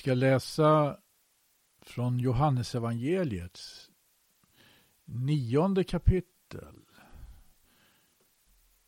ska 0.00 0.14
läsa 0.14 0.96
från 1.82 2.18
Johannesevangeliets 2.18 3.90
nionde 5.04 5.84
kapitel. 5.84 6.74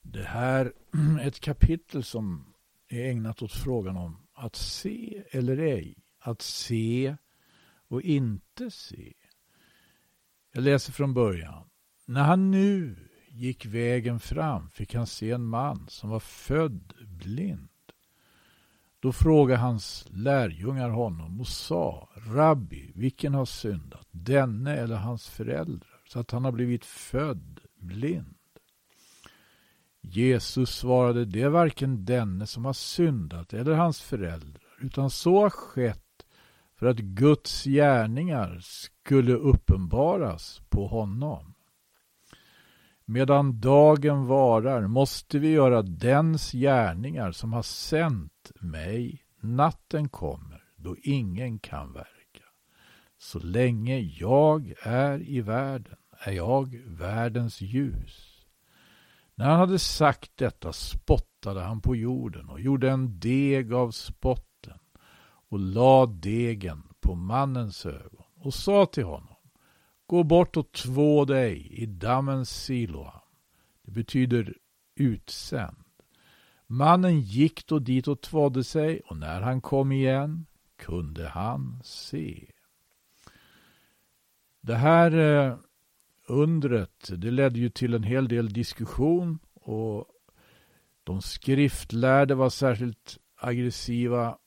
Det 0.03 0.23
här 0.23 0.73
är 0.93 1.21
ett 1.27 1.41
kapitel 1.41 2.05
som 2.05 2.55
är 2.89 3.11
ägnat 3.11 3.43
åt 3.43 3.53
frågan 3.53 3.97
om 3.97 4.27
att 4.33 4.57
se 4.57 5.25
eller 5.31 5.59
ej. 5.59 5.97
Att 6.19 6.43
se 6.43 7.17
och 7.89 8.03
inte 8.03 8.71
se. 8.71 9.13
Jag 10.53 10.65
läser 10.65 10.93
från 10.93 11.15
början. 11.15 11.71
När 12.07 12.23
han 12.23 12.51
nu 12.51 12.97
gick 13.29 13.67
vägen 13.67 14.21
fram 14.21 14.71
fick 14.71 14.95
han 14.95 15.07
se 15.07 15.31
en 15.31 15.45
man 15.45 15.89
som 15.89 16.11
var 16.11 16.21
född 16.21 16.95
blind. 17.01 17.72
Då 19.03 19.13
frågade 19.13 19.61
hans 19.61 20.07
lärjungar 20.11 20.91
honom 20.91 21.41
och 21.41 21.47
sa 21.47 22.09
Rabbi, 22.15 22.93
vilken 22.95 23.35
har 23.35 23.45
syndat, 23.45 24.07
denne 24.11 24.77
eller 24.77 24.97
hans 24.97 25.29
föräldrar, 25.29 26.01
så 26.09 26.21
att 26.21 26.31
han 26.31 26.45
har 26.45 26.53
blivit 26.53 26.85
född 26.85 27.61
blind? 27.77 28.35
Jesus 30.01 30.71
svarade, 30.71 31.25
det 31.25 31.43
är 31.43 31.49
varken 31.49 32.05
denne 32.05 32.47
som 32.47 32.65
har 32.65 32.73
syndat 32.73 33.53
eller 33.53 33.75
hans 33.75 34.01
föräldrar, 34.01 34.79
utan 34.81 35.11
så 35.11 35.41
har 35.41 35.51
skett 35.51 36.27
för 36.79 36.87
att 36.87 36.99
Guds 36.99 37.65
gärningar 37.65 38.59
skulle 38.61 39.33
uppenbaras 39.33 40.61
på 40.69 40.87
honom. 40.87 41.52
Medan 43.05 43.61
dagen 43.61 44.27
varar 44.27 44.87
måste 44.87 45.39
vi 45.39 45.49
göra 45.49 45.83
dens 45.83 46.53
gärningar 46.53 47.33
som 47.33 47.53
har 47.53 47.63
sänt 47.63 48.53
mig. 48.61 49.25
Natten 49.41 50.09
kommer 50.09 50.65
då 50.77 50.97
ingen 51.03 51.59
kan 51.59 51.93
verka. 51.93 52.45
Så 53.19 53.39
länge 53.39 53.99
jag 53.99 54.75
är 54.83 55.29
i 55.31 55.41
världen 55.41 55.97
är 56.19 56.33
jag 56.33 56.83
världens 56.87 57.61
ljus. 57.61 58.47
När 59.35 59.47
han 59.47 59.59
hade 59.59 59.79
sagt 59.79 60.37
detta 60.37 60.73
spottade 60.73 61.61
han 61.61 61.81
på 61.81 61.97
jorden 61.97 62.49
och 62.49 62.61
gjorde 62.61 62.91
en 62.91 63.21
deg 63.21 63.73
av 63.73 63.91
spotten 63.91 64.79
och 65.49 65.59
lade 65.59 66.13
degen 66.13 66.83
på 67.01 67.15
mannens 67.15 67.87
ögon 67.87 68.25
och 68.37 68.55
sa 68.55 68.87
till 68.87 69.05
honom 69.05 69.32
Gå 70.13 70.25
bort 70.25 70.57
och 70.57 70.73
två 70.73 71.25
dig 71.25 71.69
i 71.71 71.87
dammen 71.87 72.47
Siloam. 72.47 73.21
Det 73.83 73.91
betyder 73.91 74.57
utsänd. 74.95 75.77
Mannen 76.67 77.21
gick 77.21 77.67
då 77.67 77.79
dit 77.79 78.09
och 78.09 78.21
tvådde 78.21 78.65
sig 78.65 79.01
och 79.01 79.17
när 79.17 79.41
han 79.41 79.61
kom 79.61 79.93
igen 79.93 80.47
kunde 80.77 81.29
han 81.29 81.81
se. 81.85 82.51
Det 84.61 84.75
här 84.75 85.13
eh, 85.17 85.57
undret 86.27 87.11
det 87.17 87.31
ledde 87.31 87.59
ju 87.59 87.69
till 87.69 87.95
en 87.95 88.03
hel 88.03 88.29
del 88.29 88.53
diskussion 88.53 89.39
och 89.55 90.07
de 91.05 91.23
skriftlärde 91.23 92.35
var 92.35 92.51
särskilt 92.51 93.19
aggressiva 93.37 94.39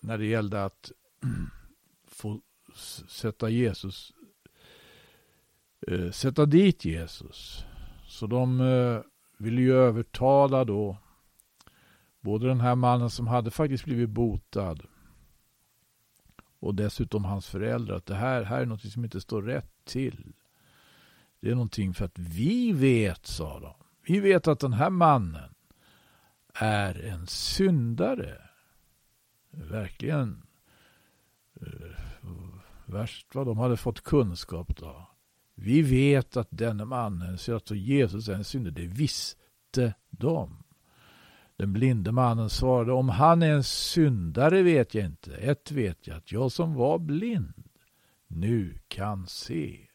när 0.00 0.18
det 0.18 0.26
gällde 0.26 0.64
att 0.64 0.92
få 2.08 2.40
sätta 3.08 3.48
Jesus 3.48 4.12
eh, 5.88 6.10
sätta 6.10 6.46
dit 6.46 6.84
Jesus. 6.84 7.64
Så 8.06 8.26
de 8.26 8.60
eh, 8.60 9.00
ville 9.38 9.60
ju 9.60 9.74
övertala 9.74 10.64
då 10.64 10.96
både 12.20 12.46
den 12.46 12.60
här 12.60 12.74
mannen 12.74 13.10
som 13.10 13.26
hade 13.26 13.50
faktiskt 13.50 13.84
blivit 13.84 14.10
botad 14.10 14.82
och 16.64 16.74
dessutom 16.74 17.24
hans 17.24 17.48
föräldrar 17.48 17.96
att 17.96 18.06
det 18.06 18.14
här, 18.14 18.42
här 18.42 18.60
är 18.60 18.66
något 18.66 18.92
som 18.92 19.04
inte 19.04 19.20
står 19.20 19.42
rätt 19.42 19.84
till. 19.84 20.32
Det 21.40 21.50
är 21.50 21.54
någonting 21.54 21.94
för 21.94 22.04
att 22.04 22.18
vi 22.18 22.72
vet, 22.72 23.26
sa 23.26 23.60
de. 23.60 23.74
Vi 24.06 24.20
vet 24.20 24.48
att 24.48 24.60
den 24.60 24.72
här 24.72 24.90
mannen 24.90 25.54
är 26.54 27.04
en 27.04 27.26
syndare. 27.26 28.48
Verkligen 29.50 30.46
eh, 31.60 31.90
värst 32.86 33.34
vad 33.34 33.46
de 33.46 33.58
hade 33.58 33.76
fått 33.76 34.00
kunskap 34.00 34.76
då. 34.76 35.13
Vi 35.54 35.82
vet 35.82 36.36
att 36.36 36.48
denne 36.50 36.84
mannen, 36.84 37.38
så 37.38 37.60
Jesus 37.74 38.28
är 38.28 38.34
en 38.34 38.44
syndare, 38.44 38.74
det 38.74 38.86
visste 38.86 39.94
de. 40.10 40.64
Den 41.56 41.72
blinde 41.72 42.12
mannen 42.12 42.50
svarade, 42.50 42.92
om 42.92 43.08
han 43.08 43.42
är 43.42 43.50
en 43.50 43.64
syndare 43.64 44.62
vet 44.62 44.94
jag 44.94 45.04
inte. 45.04 45.36
Ett 45.36 45.70
vet 45.70 46.06
jag, 46.06 46.16
att 46.16 46.32
jag 46.32 46.52
som 46.52 46.74
var 46.74 46.98
blind 46.98 47.68
nu 48.26 48.78
kan 48.88 49.26
se. 49.26 49.88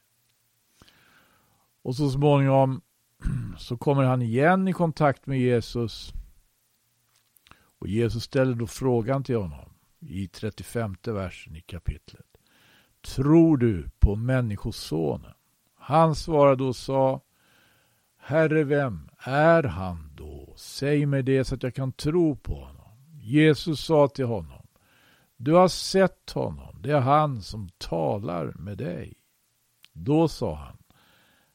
Och 1.81 1.95
så 1.95 2.09
småningom 2.09 2.81
så 3.57 3.77
kommer 3.77 4.03
han 4.03 4.21
igen 4.21 4.67
i 4.67 4.73
kontakt 4.73 5.25
med 5.25 5.39
Jesus. 5.39 6.13
Och 7.79 7.87
Jesus 7.87 8.23
ställer 8.23 8.55
då 8.55 8.67
frågan 8.67 9.23
till 9.23 9.37
honom 9.37 9.69
i 9.99 10.27
35 10.27 10.95
versen 11.03 11.55
i 11.55 11.61
kapitlet. 11.61 12.25
Tror 13.01 13.57
du 13.57 13.89
på 13.99 14.15
Människosonen? 14.15 15.33
Han 15.89 16.15
svarade 16.15 16.63
och 16.63 16.75
sa 16.75 17.21
Herre, 18.17 18.63
vem 18.63 19.09
är 19.17 19.63
han 19.63 20.11
då? 20.15 20.53
Säg 20.57 21.05
mig 21.05 21.23
det 21.23 21.43
så 21.43 21.55
att 21.55 21.63
jag 21.63 21.75
kan 21.75 21.91
tro 21.91 22.35
på 22.35 22.53
honom. 22.53 22.91
Jesus 23.11 23.85
sa 23.85 24.07
till 24.07 24.25
honom 24.25 24.67
Du 25.37 25.53
har 25.53 25.67
sett 25.67 26.31
honom, 26.31 26.81
det 26.81 26.91
är 26.91 26.99
han 26.99 27.41
som 27.41 27.69
talar 27.77 28.53
med 28.55 28.77
dig. 28.77 29.13
Då 29.93 30.27
sa 30.27 30.55
han 30.55 30.77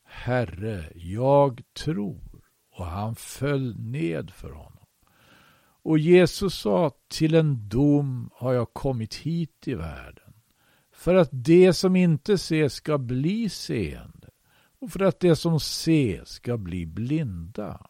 Herre, 0.04 0.92
jag 0.94 1.62
tror 1.84 2.42
och 2.70 2.86
han 2.86 3.14
föll 3.14 3.76
ned 3.78 4.30
för 4.30 4.50
honom. 4.50 4.86
Och 5.82 5.98
Jesus 5.98 6.54
sa 6.54 6.90
till 7.08 7.34
en 7.34 7.68
dom 7.68 8.30
har 8.32 8.52
jag 8.52 8.72
kommit 8.72 9.14
hit 9.14 9.68
i 9.68 9.74
världen 9.74 10.34
för 10.94 11.14
att 11.14 11.28
det 11.32 11.72
som 11.72 11.96
inte 11.96 12.32
ses 12.32 12.74
ska 12.74 12.98
bli 12.98 13.48
seende 13.48 14.23
och 14.84 14.90
för 14.90 15.00
att 15.00 15.20
de 15.20 15.36
som 15.36 15.60
ser 15.60 16.24
ska 16.24 16.56
bli 16.56 16.86
blinda. 16.86 17.86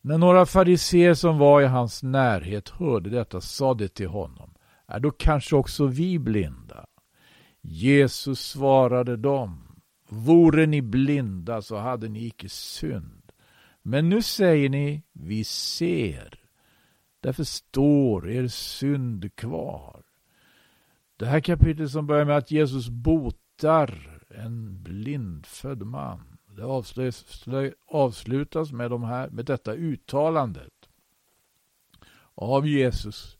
När 0.00 0.18
några 0.18 0.46
fariseer 0.46 1.14
som 1.14 1.38
var 1.38 1.62
i 1.62 1.66
hans 1.66 2.02
närhet 2.02 2.68
hörde 2.68 3.10
detta 3.10 3.40
sade 3.40 3.88
till 3.88 4.08
honom, 4.08 4.54
är 4.86 5.00
då 5.00 5.10
kanske 5.10 5.56
också 5.56 5.86
vi 5.86 6.18
blinda? 6.18 6.86
Jesus 7.60 8.40
svarade 8.40 9.16
dem, 9.16 9.80
vore 10.08 10.66
ni 10.66 10.82
blinda 10.82 11.62
så 11.62 11.76
hade 11.76 12.08
ni 12.08 12.26
icke 12.26 12.48
synd. 12.48 13.32
Men 13.82 14.08
nu 14.08 14.22
säger 14.22 14.68
ni, 14.68 15.02
vi 15.12 15.44
ser. 15.44 16.40
Därför 17.20 17.44
står 17.44 18.30
er 18.30 18.48
synd 18.48 19.34
kvar. 19.34 20.02
Det 21.16 21.26
här 21.26 21.40
kapitlet 21.40 21.90
som 21.90 22.06
börjar 22.06 22.24
med 22.24 22.36
att 22.36 22.50
Jesus 22.50 22.88
botar 22.88 24.15
en 24.36 24.82
blindfödd 24.82 25.82
man. 25.82 26.38
Det 26.56 26.64
avslutas 27.86 28.72
med, 28.72 28.90
de 28.90 29.04
här, 29.04 29.30
med 29.30 29.44
detta 29.44 29.74
uttalandet 29.74 30.72
av 32.34 32.68
Jesus. 32.68 33.38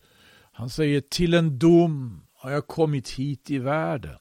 Han 0.53 0.71
säger 0.71 1.01
till 1.01 1.35
en 1.35 1.59
dom 1.59 2.23
har 2.35 2.51
jag 2.51 2.67
kommit 2.67 3.11
hit 3.11 3.51
i 3.51 3.59
världen. 3.59 4.19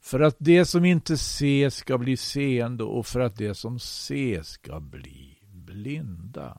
För 0.00 0.20
att 0.20 0.36
det 0.38 0.64
som 0.64 0.84
inte 0.84 1.14
ses 1.14 1.76
ska 1.76 1.98
bli 1.98 2.16
seende 2.16 2.84
och 2.84 3.06
för 3.06 3.20
att 3.20 3.36
det 3.36 3.54
som 3.54 3.76
ses 3.76 4.48
ska 4.48 4.80
bli 4.80 5.38
blinda. 5.46 6.58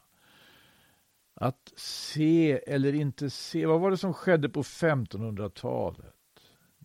Att 1.36 1.74
se 1.75 2.51
eller 2.68 2.94
inte 2.94 3.30
se, 3.30 3.65
vad 3.65 3.81
var 3.81 3.92
det 3.92 3.98
som 3.98 4.13
skedde 4.13 4.50
på 4.50 4.63
1500-talet? 4.63 6.12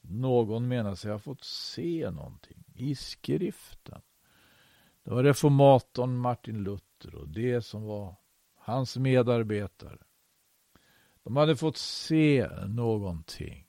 Någon 0.09 0.69
menar 0.69 0.95
sig 0.95 1.11
ha 1.11 1.19
fått 1.19 1.45
se 1.45 2.11
någonting 2.11 2.65
i 2.75 2.95
skriften. 2.95 4.01
Det 5.05 5.11
var 5.11 5.25
reformatorn 5.25 6.17
Martin 6.17 6.63
Luther 6.65 7.15
och 7.15 7.29
det 7.29 7.63
som 7.63 7.85
var 7.85 8.17
hans 8.57 8.97
medarbetare. 8.97 9.99
De 11.23 11.37
hade 11.37 11.57
fått 11.57 11.77
se 11.77 12.49
någonting. 12.67 13.67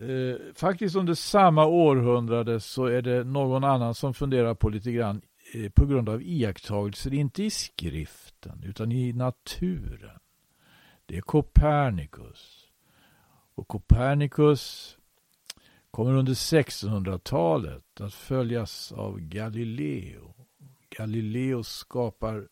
Eh, 0.00 0.54
faktiskt 0.54 0.96
under 0.96 1.14
samma 1.14 1.66
århundrade 1.66 2.60
så 2.60 2.84
är 2.84 3.02
det 3.02 3.24
någon 3.24 3.64
annan 3.64 3.94
som 3.94 4.14
funderar 4.14 4.54
på 4.54 4.68
lite 4.68 4.92
grann 4.92 5.22
eh, 5.54 5.70
på 5.70 5.86
grund 5.86 6.08
av 6.08 6.22
iakttagelser, 6.22 7.14
inte 7.14 7.42
i 7.42 7.50
skriften 7.50 8.62
utan 8.64 8.92
i 8.92 9.12
naturen. 9.12 10.18
Det 11.06 11.16
är 11.16 11.20
Copernicus. 11.20 12.55
Och 13.56 13.68
Copernicus 13.68 14.96
kommer 15.90 16.12
under 16.12 16.32
1600-talet 16.32 18.00
att 18.00 18.14
följas 18.14 18.92
av 18.92 19.20
Galileo. 19.20 20.34
Galileo 20.90 21.62
skapar 21.62 22.48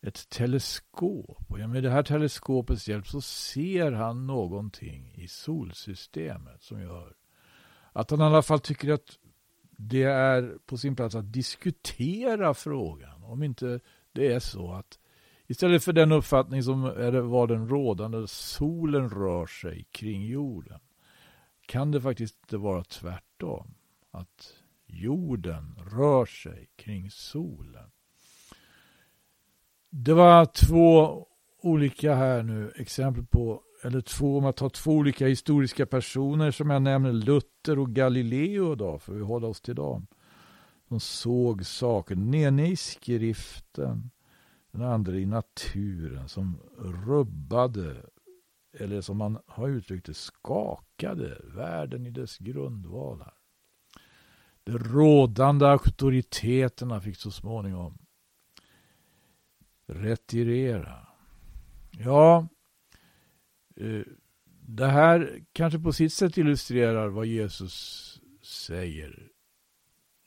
ett 0.00 0.28
teleskop. 0.28 1.44
Och 1.48 1.58
med 1.58 1.82
det 1.82 1.90
här 1.90 2.02
teleskopets 2.02 2.88
hjälp 2.88 3.06
så 3.06 3.20
ser 3.20 3.92
han 3.92 4.26
någonting 4.26 5.14
i 5.14 5.28
solsystemet 5.28 6.62
som 6.62 6.80
gör 6.80 7.14
att 7.92 8.10
han 8.10 8.20
i 8.20 8.24
alla 8.24 8.42
fall 8.42 8.60
tycker 8.60 8.92
att 8.92 9.18
det 9.70 10.02
är 10.02 10.58
på 10.66 10.76
sin 10.76 10.96
plats 10.96 11.14
att 11.14 11.32
diskutera 11.32 12.54
frågan. 12.54 13.24
Om 13.24 13.42
inte 13.42 13.80
det 14.12 14.32
är 14.32 14.40
så 14.40 14.72
att 14.72 14.98
istället 15.48 15.84
för 15.84 15.92
den 15.92 16.12
uppfattning 16.12 16.62
som 16.62 16.82
var 17.30 17.46
den 17.46 17.68
rådande, 17.68 18.26
solen 18.28 19.10
rör 19.10 19.46
sig 19.46 19.86
kring 19.90 20.26
jorden, 20.26 20.80
kan 21.66 21.90
det 21.90 22.00
faktiskt 22.00 22.36
inte 22.42 22.56
vara 22.56 22.84
tvärtom. 22.84 23.74
Att 24.10 24.54
jorden 24.86 25.78
rör 25.92 26.26
sig 26.26 26.68
kring 26.76 27.10
solen. 27.10 27.90
Det 29.90 30.14
var 30.14 30.46
två 30.46 31.26
olika 31.60 32.14
här 32.14 32.42
nu 32.42 32.72
exempel 32.76 33.26
på, 33.26 33.62
eller 33.82 34.00
två, 34.00 34.36
om 34.36 34.42
man 34.42 34.52
tar 34.52 34.68
två 34.68 34.92
olika 34.92 35.26
historiska 35.26 35.86
personer 35.86 36.50
som 36.50 36.70
jag 36.70 36.82
nämner, 36.82 37.12
Luther 37.12 37.78
och 37.78 37.90
Galileo 37.90 38.74
då, 38.74 38.98
för 38.98 39.12
vi 39.12 39.22
håller 39.22 39.48
oss 39.48 39.60
till 39.60 39.74
dem. 39.74 40.06
De 40.88 41.00
såg 41.00 41.66
saker, 41.66 42.16
nere 42.16 42.66
i 42.66 42.76
skriften, 42.76 44.10
den 44.70 44.82
andra 44.82 45.16
i 45.16 45.26
naturen 45.26 46.28
som 46.28 46.60
rubbade, 46.78 48.06
eller 48.72 49.00
som 49.00 49.16
man 49.16 49.38
har 49.46 49.68
uttryckt 49.68 50.06
det, 50.06 50.14
skakade 50.14 51.40
världen 51.44 52.06
i 52.06 52.10
dess 52.10 52.38
grundvalar. 52.38 53.34
De 54.64 54.78
rådande 54.78 55.66
auktoriteterna 55.66 57.00
fick 57.00 57.16
så 57.16 57.30
småningom 57.30 57.98
retirera. 59.86 61.06
Ja, 61.90 62.48
eh, 63.76 64.02
det 64.60 64.86
här 64.86 65.44
kanske 65.52 65.78
på 65.78 65.92
sitt 65.92 66.12
sätt 66.12 66.38
illustrerar 66.38 67.08
vad 67.08 67.26
Jesus 67.26 68.20
säger. 68.42 69.32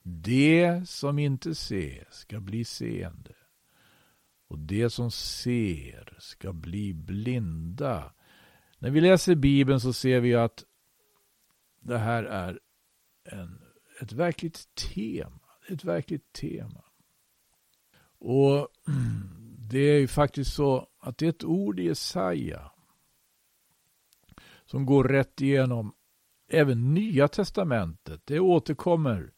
Det 0.04 0.90
som 0.90 1.20
inte 1.20 1.56
ser 1.56 2.08
ska 2.12 2.40
bli 2.40 2.66
seende 2.66 3.36
och 4.52 4.60
det 4.60 4.90
som 4.90 5.12
ser 5.12 6.18
ska 6.20 6.54
bli 6.54 6.94
blinda. 6.94 8.14
När 8.80 8.90
vi 8.90 9.02
läser 9.02 9.36
Bibeln 9.36 9.80
så 9.80 9.94
ser 9.94 10.20
vi 10.20 10.36
att 10.36 10.66
det 11.80 11.98
här 11.98 12.24
är 12.24 12.60
en, 13.24 13.62
ett 14.02 14.12
verkligt 14.12 14.76
tema. 14.76 15.40
Ett 15.70 15.84
verkligt 15.84 16.34
tema. 16.34 16.84
Och 18.20 18.68
det 19.70 19.80
är 19.80 20.00
ju 20.00 20.08
faktiskt 20.08 20.54
så 20.54 20.88
att 21.00 21.18
det 21.18 21.26
är 21.26 21.30
ett 21.30 21.44
ord 21.44 21.80
i 21.80 21.84
Jesaja 21.84 22.72
som 24.66 24.86
går 24.86 25.04
rätt 25.04 25.42
igenom 25.42 25.94
även 26.48 26.94
Nya 26.94 27.28
Testamentet. 27.28 28.22
Det 28.26 28.40
återkommer 28.40 29.32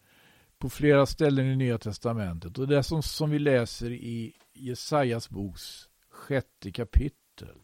på 0.58 0.70
flera 0.70 1.06
ställen 1.06 1.46
i 1.46 1.56
Nya 1.56 1.78
Testamentet. 1.78 2.58
Och 2.58 2.68
det 2.68 2.84
som, 2.84 3.04
som 3.04 3.30
vi 3.30 3.40
läser 3.40 3.92
i 3.92 4.34
Jesajas 4.54 5.30
boks 5.30 5.90
sjätte 6.10 6.72
kapitel. 6.72 7.62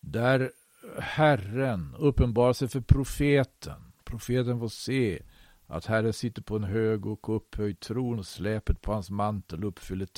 Där 0.00 0.50
Herren 0.98 1.94
uppenbarar 1.98 2.52
sig 2.52 2.68
för 2.68 2.80
profeten. 2.80 3.92
Profeten 4.04 4.60
får 4.60 4.68
se 4.68 5.22
att 5.66 5.86
Herren 5.86 6.12
sitter 6.12 6.42
på 6.42 6.56
en 6.56 6.64
hög 6.64 7.06
och 7.06 7.36
upphöjd 7.36 7.80
tron 7.80 8.18
och 8.18 8.26
släpet 8.26 8.82
på 8.82 8.92
hans 8.92 9.10
mantel 9.10 9.64
uppfyller 9.64 10.08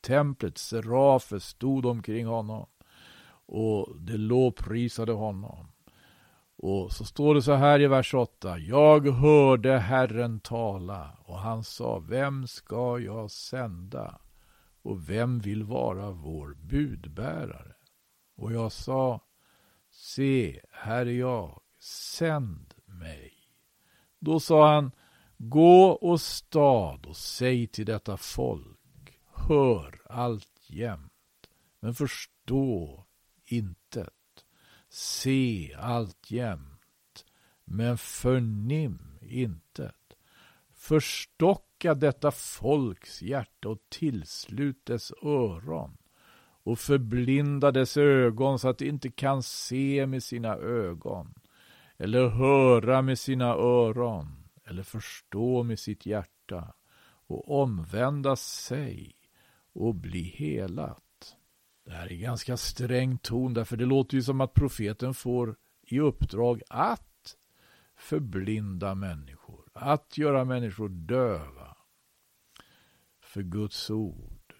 templet. 0.00 0.58
Serafer 0.58 1.38
stod 1.38 1.86
omkring 1.86 2.26
honom 2.26 2.66
och 3.46 3.96
det 4.00 4.16
lovprisade 4.16 5.12
honom. 5.12 5.66
Och 6.56 6.92
så 6.92 7.04
står 7.04 7.34
det 7.34 7.42
så 7.42 7.52
här 7.52 7.80
i 7.80 7.86
vers 7.86 8.14
8. 8.14 8.58
Jag 8.58 9.08
hörde 9.08 9.78
Herren 9.78 10.40
tala 10.40 11.10
och 11.24 11.38
han 11.38 11.64
sa, 11.64 11.98
vem 11.98 12.46
ska 12.46 12.98
jag 12.98 13.30
sända? 13.30 14.20
Och 14.88 15.08
vem 15.08 15.38
vill 15.38 15.64
vara 15.64 16.10
vår 16.10 16.54
budbärare? 16.54 17.74
Och 18.36 18.52
jag 18.52 18.72
sa, 18.72 19.20
se, 19.90 20.60
här 20.70 21.06
är 21.06 21.12
jag, 21.12 21.62
sänd 21.80 22.74
mig. 22.84 23.32
Då 24.18 24.40
sa 24.40 24.74
han, 24.74 24.90
gå 25.36 25.90
och 25.90 26.20
stad 26.20 27.06
och 27.06 27.16
säg 27.16 27.66
till 27.66 27.86
detta 27.86 28.16
folk, 28.16 29.20
hör 29.34 30.02
alltjämt, 30.10 31.48
men 31.80 31.94
förstå 31.94 33.06
intet. 33.44 34.44
Se 34.88 35.74
alltjämt, 35.74 37.24
men 37.64 37.98
förnim 37.98 39.18
intet 39.20 40.14
väcka 41.78 41.94
detta 41.94 42.30
folks 42.30 43.22
hjärta 43.22 43.68
och 43.68 43.78
tillslut 43.88 44.86
dess 44.86 45.12
öron 45.22 45.96
och 46.64 46.78
förblinda 46.78 47.70
dess 47.70 47.96
ögon 47.96 48.58
så 48.58 48.68
att 48.68 48.78
de 48.78 48.88
inte 48.88 49.10
kan 49.10 49.42
se 49.42 50.06
med 50.06 50.22
sina 50.22 50.56
ögon 50.56 51.34
eller 51.96 52.28
höra 52.28 53.02
med 53.02 53.18
sina 53.18 53.46
öron 53.46 54.26
eller 54.64 54.82
förstå 54.82 55.62
med 55.62 55.78
sitt 55.78 56.06
hjärta 56.06 56.74
och 57.28 57.62
omvända 57.62 58.36
sig 58.36 59.14
och 59.72 59.94
bli 59.94 60.22
helat. 60.22 61.36
Det 61.84 61.92
här 61.92 62.12
är 62.12 62.16
ganska 62.16 62.56
sträng 62.56 63.18
ton 63.18 63.54
därför 63.54 63.76
det 63.76 63.86
låter 63.86 64.14
ju 64.16 64.22
som 64.22 64.40
att 64.40 64.54
profeten 64.54 65.14
får 65.14 65.56
i 65.82 66.00
uppdrag 66.00 66.62
att 66.68 67.36
förblinda 67.96 68.94
människor, 68.94 69.64
att 69.72 70.18
göra 70.18 70.44
människor 70.44 70.88
döva 70.88 71.57
för 73.28 73.42
Guds 73.42 73.90
ord. 73.90 74.54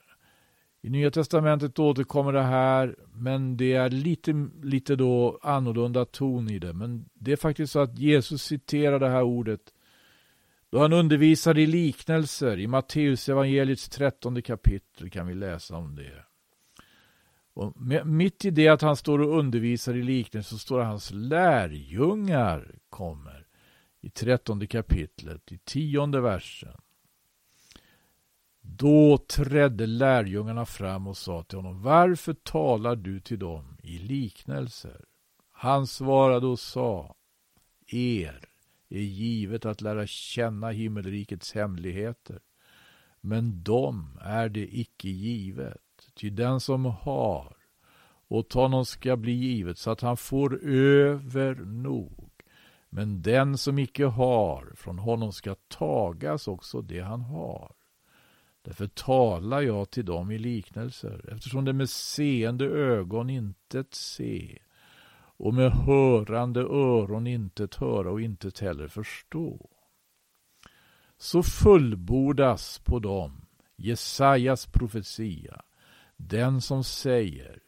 I 0.82 0.90
Nya 0.90 1.10
Testamentet 1.10 1.78
återkommer 1.78 2.32
det 2.32 2.42
här, 2.42 2.96
men 3.14 3.56
det 3.56 3.72
är 3.72 3.90
lite, 3.90 4.48
lite 4.62 4.96
då 4.96 5.38
annorlunda 5.42 6.04
ton 6.04 6.50
i 6.50 6.58
det. 6.58 6.72
Men 6.72 7.08
det 7.14 7.32
är 7.32 7.36
faktiskt 7.36 7.72
så 7.72 7.80
att 7.80 7.98
Jesus 7.98 8.42
citerar 8.42 8.98
det 8.98 9.08
här 9.08 9.22
ordet 9.22 9.60
då 10.70 10.78
han 10.78 10.92
undervisar 10.92 11.58
i 11.58 11.66
liknelser. 11.66 12.58
I 12.58 12.66
Matteus 12.66 13.28
evangeliets 13.28 13.88
trettonde 13.88 14.42
kapitel 14.42 15.10
kan 15.10 15.26
vi 15.26 15.34
läsa 15.34 15.76
om 15.76 15.96
det. 15.96 16.24
Och 17.54 17.72
mitt 18.04 18.44
i 18.44 18.50
det 18.50 18.68
att 18.68 18.82
han 18.82 18.96
står 18.96 19.18
och 19.18 19.38
undervisar 19.38 19.94
i 19.94 20.02
liknelser 20.02 20.50
så 20.50 20.58
står 20.58 20.80
hans 20.80 21.10
lärjungar 21.10 22.74
kommer 22.88 23.46
i 24.00 24.10
trettonde 24.10 24.66
kapitlet, 24.66 25.52
i 25.52 25.58
tionde 25.58 26.20
versen. 26.20 26.76
Då 28.78 29.18
trädde 29.18 29.86
lärjungarna 29.86 30.66
fram 30.66 31.06
och 31.06 31.16
sa 31.16 31.42
till 31.42 31.58
honom, 31.58 31.82
varför 31.82 32.34
talar 32.34 32.96
du 32.96 33.20
till 33.20 33.38
dem 33.38 33.78
i 33.82 33.98
liknelser? 33.98 35.04
Han 35.52 35.86
svarade 35.86 36.46
och 36.46 36.58
sa, 36.58 37.14
er 37.86 38.48
är 38.88 39.00
givet 39.00 39.64
att 39.64 39.80
lära 39.80 40.06
känna 40.06 40.70
himmelrikets 40.70 41.52
hemligheter, 41.52 42.40
men 43.20 43.62
dem 43.62 44.18
är 44.22 44.48
det 44.48 44.78
icke 44.78 45.08
givet. 45.08 45.82
Ty 46.14 46.30
den 46.30 46.60
som 46.60 46.84
har, 46.84 47.56
åt 48.28 48.52
honom 48.52 48.86
ska 48.86 49.16
bli 49.16 49.32
givet, 49.32 49.78
så 49.78 49.90
att 49.90 50.00
han 50.00 50.16
får 50.16 50.64
över 50.64 51.54
nog. 51.54 52.30
Men 52.90 53.22
den 53.22 53.58
som 53.58 53.78
icke 53.78 54.04
har, 54.04 54.72
från 54.76 54.98
honom 54.98 55.32
ska 55.32 55.54
tagas 55.68 56.48
också 56.48 56.80
det 56.80 57.00
han 57.00 57.20
har. 57.20 57.72
Därför 58.68 58.86
talar 58.86 59.60
jag 59.60 59.90
till 59.90 60.04
dem 60.04 60.30
i 60.30 60.38
liknelser, 60.38 61.30
eftersom 61.32 61.64
de 61.64 61.72
med 61.72 61.90
seende 61.90 62.64
ögon 62.64 63.30
intet 63.30 63.94
se 63.94 64.58
och 65.36 65.54
med 65.54 65.72
hörande 65.72 66.60
öron 66.60 67.26
intet 67.26 67.74
höra 67.74 68.10
och 68.10 68.20
intet 68.20 68.58
heller 68.58 68.88
förstå. 68.88 69.70
Så 71.18 71.42
fullbordas 71.42 72.78
på 72.78 72.98
dem 72.98 73.46
Jesajas 73.76 74.66
profetia, 74.66 75.62
den 76.16 76.60
som 76.60 76.84
säger 76.84 77.58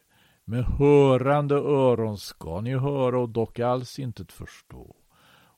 med 0.45 0.65
hörande 0.65 1.55
öron 1.55 2.19
ska 2.19 2.61
ni 2.61 2.77
höra 2.77 3.19
och 3.19 3.29
dock 3.29 3.59
alls 3.59 3.99
intet 3.99 4.33
förstå 4.33 4.97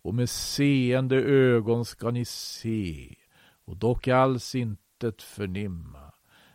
och 0.02 0.14
med 0.14 0.30
seende 0.30 1.16
ögon 1.16 1.84
ska 1.84 2.10
ni 2.10 2.24
se 2.24 3.14
och 3.64 3.76
dock 3.76 4.08
alls 4.08 4.54
inte 4.54 4.81
intet 5.02 5.22
förnimma. 5.22 6.12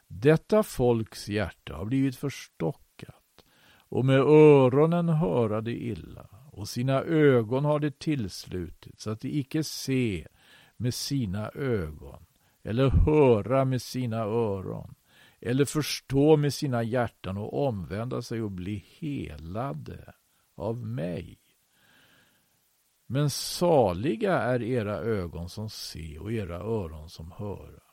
Detta 0.08 0.64
folks 0.64 1.30
hjärta 1.30 1.76
har 1.76 1.86
blivit 1.86 2.16
förstockat 2.16 3.46
och 3.90 4.06
med 4.06 4.20
öronen 4.20 5.10
höra 5.10 5.62
det 5.62 5.76
illa 5.76 6.30
och 6.52 6.70
sina 6.70 7.02
ögon 7.02 7.66
har 7.66 7.80
det 7.80 8.00
tillslutit 8.00 9.00
så 9.00 9.12
att 9.12 9.22
de 9.22 9.40
icke 9.40 9.64
se 9.64 10.28
med 10.78 10.94
sina 10.94 11.50
ögon 11.50 12.26
eller 12.64 12.90
höra 12.90 13.66
med 13.66 13.82
sina 13.82 14.18
öron 14.18 14.96
eller 15.42 15.66
förstå 15.66 16.38
med 16.38 16.54
sina 16.54 16.84
hjärtan 16.84 17.38
och 17.38 17.68
omvända 17.68 18.22
sig 18.22 18.42
och 18.42 18.52
bli 18.52 18.86
helade 19.00 20.14
av 20.56 20.86
mig. 20.86 21.40
Men 23.08 23.30
saliga 23.30 24.40
är 24.40 24.64
era 24.64 24.98
ögon 24.98 25.50
som 25.50 25.70
se 25.70 26.20
och 26.20 26.32
era 26.32 26.56
öron 26.56 27.10
som 27.10 27.32
höra. 27.32 27.87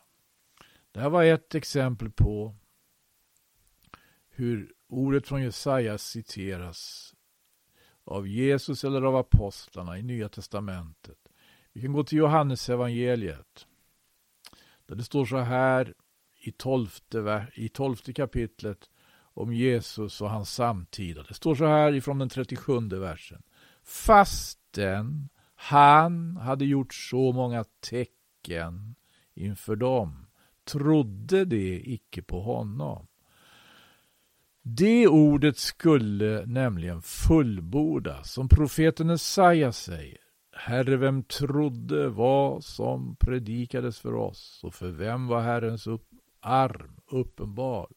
Det 0.95 1.01
här 1.01 1.11
var 1.11 1.25
ett 1.25 1.55
exempel 1.55 2.11
på 2.11 2.55
hur 4.29 4.73
ordet 4.89 5.29
från 5.29 5.43
Jesaja 5.43 5.99
citeras 5.99 7.15
av 8.05 8.29
Jesus 8.29 8.85
eller 8.85 9.03
av 9.03 9.17
apostlarna 9.17 9.99
i 9.99 10.03
Nya 10.03 10.29
Testamentet. 10.29 11.19
Vi 11.73 11.83
kan 11.83 11.93
gå 11.93 12.05
till 12.05 12.19
Johannes 12.19 12.69
evangeliet. 12.69 13.67
Där 14.87 14.95
det 14.95 15.05
står 15.05 15.25
så 15.25 15.39
här 15.39 15.95
i 16.41 16.53
tolfte, 16.53 17.47
i 17.55 17.69
tolfte 17.69 18.13
kapitlet 18.13 18.91
om 19.17 19.55
Jesus 19.55 20.21
och 20.21 20.31
hans 20.31 20.55
samtida. 20.55 21.23
Det 21.23 21.35
står 21.35 21.55
så 21.55 21.67
här 21.67 21.95
ifrån 21.95 22.19
den 22.19 22.29
37 22.29 22.89
versen. 22.89 23.43
Fastän 23.83 25.29
han 25.55 26.37
hade 26.37 26.65
gjort 26.65 26.95
så 26.95 27.33
många 27.33 27.65
tecken 27.81 28.95
inför 29.35 29.77
dem 29.77 30.24
trodde 30.65 31.45
de 31.45 31.83
icke 31.95 32.23
på 32.23 32.41
honom. 32.41 33.07
Det 34.63 35.09
ordet 35.09 35.59
skulle 35.59 36.47
nämligen 36.47 37.03
fullbordas, 37.03 38.33
som 38.33 38.49
profeten 38.49 39.09
Jesaja 39.09 39.73
säger. 39.73 40.19
Herre, 40.57 40.97
vem 40.97 41.23
trodde 41.23 42.09
vad 42.09 42.65
som 42.65 43.17
predikades 43.17 44.01
för 44.01 44.15
oss 44.15 44.61
och 44.65 44.75
för 44.75 44.91
vem 44.91 45.27
var 45.27 45.41
Herrens 45.41 45.87
upp 45.87 46.09
arm 46.41 46.97
uppenbar? 47.07 47.89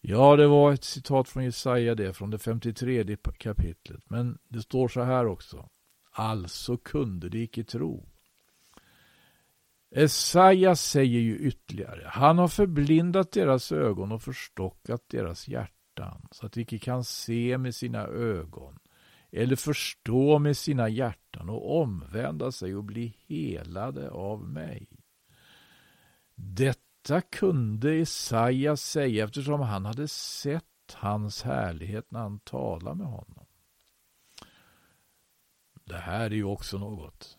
Ja, 0.00 0.36
det 0.36 0.46
var 0.46 0.72
ett 0.72 0.84
citat 0.84 1.28
från 1.28 1.44
Jesaja 1.44 1.94
det, 1.94 2.12
från 2.12 2.30
det 2.30 2.38
53 2.38 3.16
kapitlet. 3.38 4.02
Men 4.10 4.38
det 4.48 4.62
står 4.62 4.88
så 4.88 5.02
här 5.02 5.26
också. 5.26 5.68
Alltså 6.12 6.76
kunde 6.76 7.28
de 7.28 7.42
icke 7.42 7.64
tro. 7.64 8.08
Jesaja 9.90 10.76
säger 10.76 11.20
ju 11.20 11.38
ytterligare. 11.38 12.02
Han 12.06 12.38
har 12.38 12.48
förblindat 12.48 13.32
deras 13.32 13.72
ögon 13.72 14.12
och 14.12 14.22
förstockat 14.22 15.02
deras 15.08 15.48
hjärtan 15.48 16.28
så 16.30 16.46
att 16.46 16.52
de 16.52 16.60
icke 16.60 16.78
kan 16.78 17.04
se 17.04 17.58
med 17.58 17.74
sina 17.74 18.06
ögon 18.06 18.78
eller 19.30 19.56
förstå 19.56 20.38
med 20.38 20.56
sina 20.56 20.88
hjärtan 20.88 21.50
och 21.50 21.80
omvända 21.80 22.52
sig 22.52 22.76
och 22.76 22.84
bli 22.84 23.16
helade 23.26 24.10
av 24.10 24.48
mig. 24.48 24.88
Detta 26.34 27.20
kunde 27.20 27.94
Jesaja 27.94 28.76
säga 28.76 29.24
eftersom 29.24 29.60
han 29.60 29.84
hade 29.84 30.08
sett 30.08 30.64
hans 30.94 31.42
härlighet 31.42 32.10
när 32.10 32.20
han 32.20 32.38
talade 32.38 32.96
med 32.96 33.06
honom. 33.06 33.46
Det 35.84 35.96
här 35.96 36.30
är 36.30 36.34
ju 36.34 36.44
också 36.44 36.78
något 36.78 37.37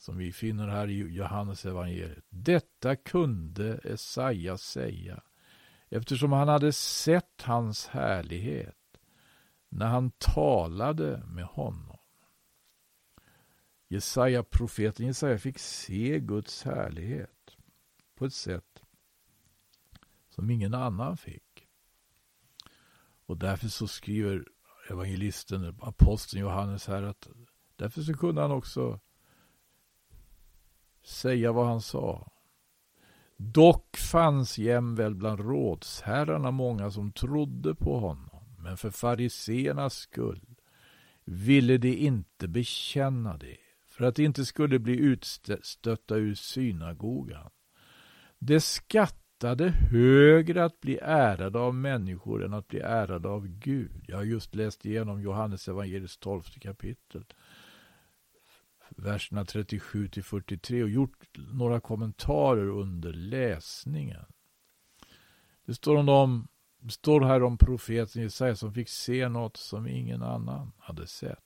som 0.00 0.18
vi 0.18 0.32
finner 0.32 0.68
här 0.68 0.88
i 0.90 0.98
Johannes 0.98 1.66
evangeliet. 1.66 2.24
Detta 2.28 2.96
kunde 2.96 3.78
Esaja 3.78 4.58
säga 4.58 5.22
eftersom 5.88 6.32
han 6.32 6.48
hade 6.48 6.72
sett 6.72 7.42
hans 7.42 7.86
härlighet 7.86 8.76
när 9.68 9.86
han 9.86 10.10
talade 10.10 11.22
med 11.26 11.44
honom. 11.44 11.98
Jesaja, 13.88 14.42
profeten 14.42 15.06
Jesaja 15.06 15.38
fick 15.38 15.58
se 15.58 16.20
Guds 16.20 16.62
härlighet 16.64 17.56
på 18.14 18.24
ett 18.24 18.34
sätt 18.34 18.82
som 20.28 20.50
ingen 20.50 20.74
annan 20.74 21.16
fick. 21.16 21.68
Och 23.26 23.36
därför 23.36 23.68
så 23.68 23.88
skriver 23.88 24.44
evangelisten, 24.90 25.76
aposteln 25.80 26.42
Johannes 26.42 26.86
här 26.86 27.02
att 27.02 27.28
därför 27.76 28.02
så 28.02 28.14
kunde 28.14 28.42
han 28.42 28.50
också 28.50 29.00
säga 31.04 31.52
vad 31.52 31.66
han 31.66 31.80
sa. 31.80 32.32
Dock 33.36 33.96
fanns 33.96 34.58
jämväl 34.58 35.14
bland 35.14 35.40
rådsherrarna 35.40 36.50
många 36.50 36.90
som 36.90 37.12
trodde 37.12 37.74
på 37.74 37.98
honom, 37.98 38.44
men 38.58 38.76
för 38.76 38.90
fariseernas 38.90 39.94
skull 39.94 40.56
ville 41.24 41.78
de 41.78 41.96
inte 41.96 42.48
bekänna 42.48 43.36
det, 43.36 43.56
för 43.86 44.04
att 44.04 44.14
de 44.14 44.24
inte 44.24 44.44
skulle 44.44 44.78
bli 44.78 44.96
utstötta 44.96 46.16
ur 46.16 46.34
synagogan. 46.34 47.50
De 48.38 48.60
skattade 48.60 49.68
högre 49.68 50.64
att 50.64 50.80
bli 50.80 50.98
ärade 51.02 51.58
av 51.58 51.74
människor 51.74 52.44
än 52.44 52.54
att 52.54 52.68
bli 52.68 52.80
ärade 52.80 53.28
av 53.28 53.46
Gud. 53.46 54.04
Jag 54.08 54.16
har 54.16 54.24
just 54.24 54.54
läst 54.54 54.86
igenom 54.86 55.22
Johannes 55.22 55.68
evangeliets 55.68 56.18
tolfte 56.18 56.60
kapitel 56.60 57.24
verserna 58.96 59.44
37 59.44 60.08
till 60.08 60.24
43 60.24 60.82
och 60.82 60.90
gjort 60.90 61.28
några 61.52 61.80
kommentarer 61.80 62.68
under 62.68 63.12
läsningen. 63.12 64.24
Det 65.66 65.74
står, 65.74 65.96
om 65.96 66.06
dem, 66.06 66.48
det 66.80 66.92
står 66.92 67.20
här 67.20 67.42
om 67.42 67.58
profeten 67.58 68.22
Jesaja 68.22 68.56
som 68.56 68.74
fick 68.74 68.88
se 68.88 69.28
något 69.28 69.56
som 69.56 69.88
ingen 69.88 70.22
annan 70.22 70.72
hade 70.78 71.06
sett. 71.06 71.38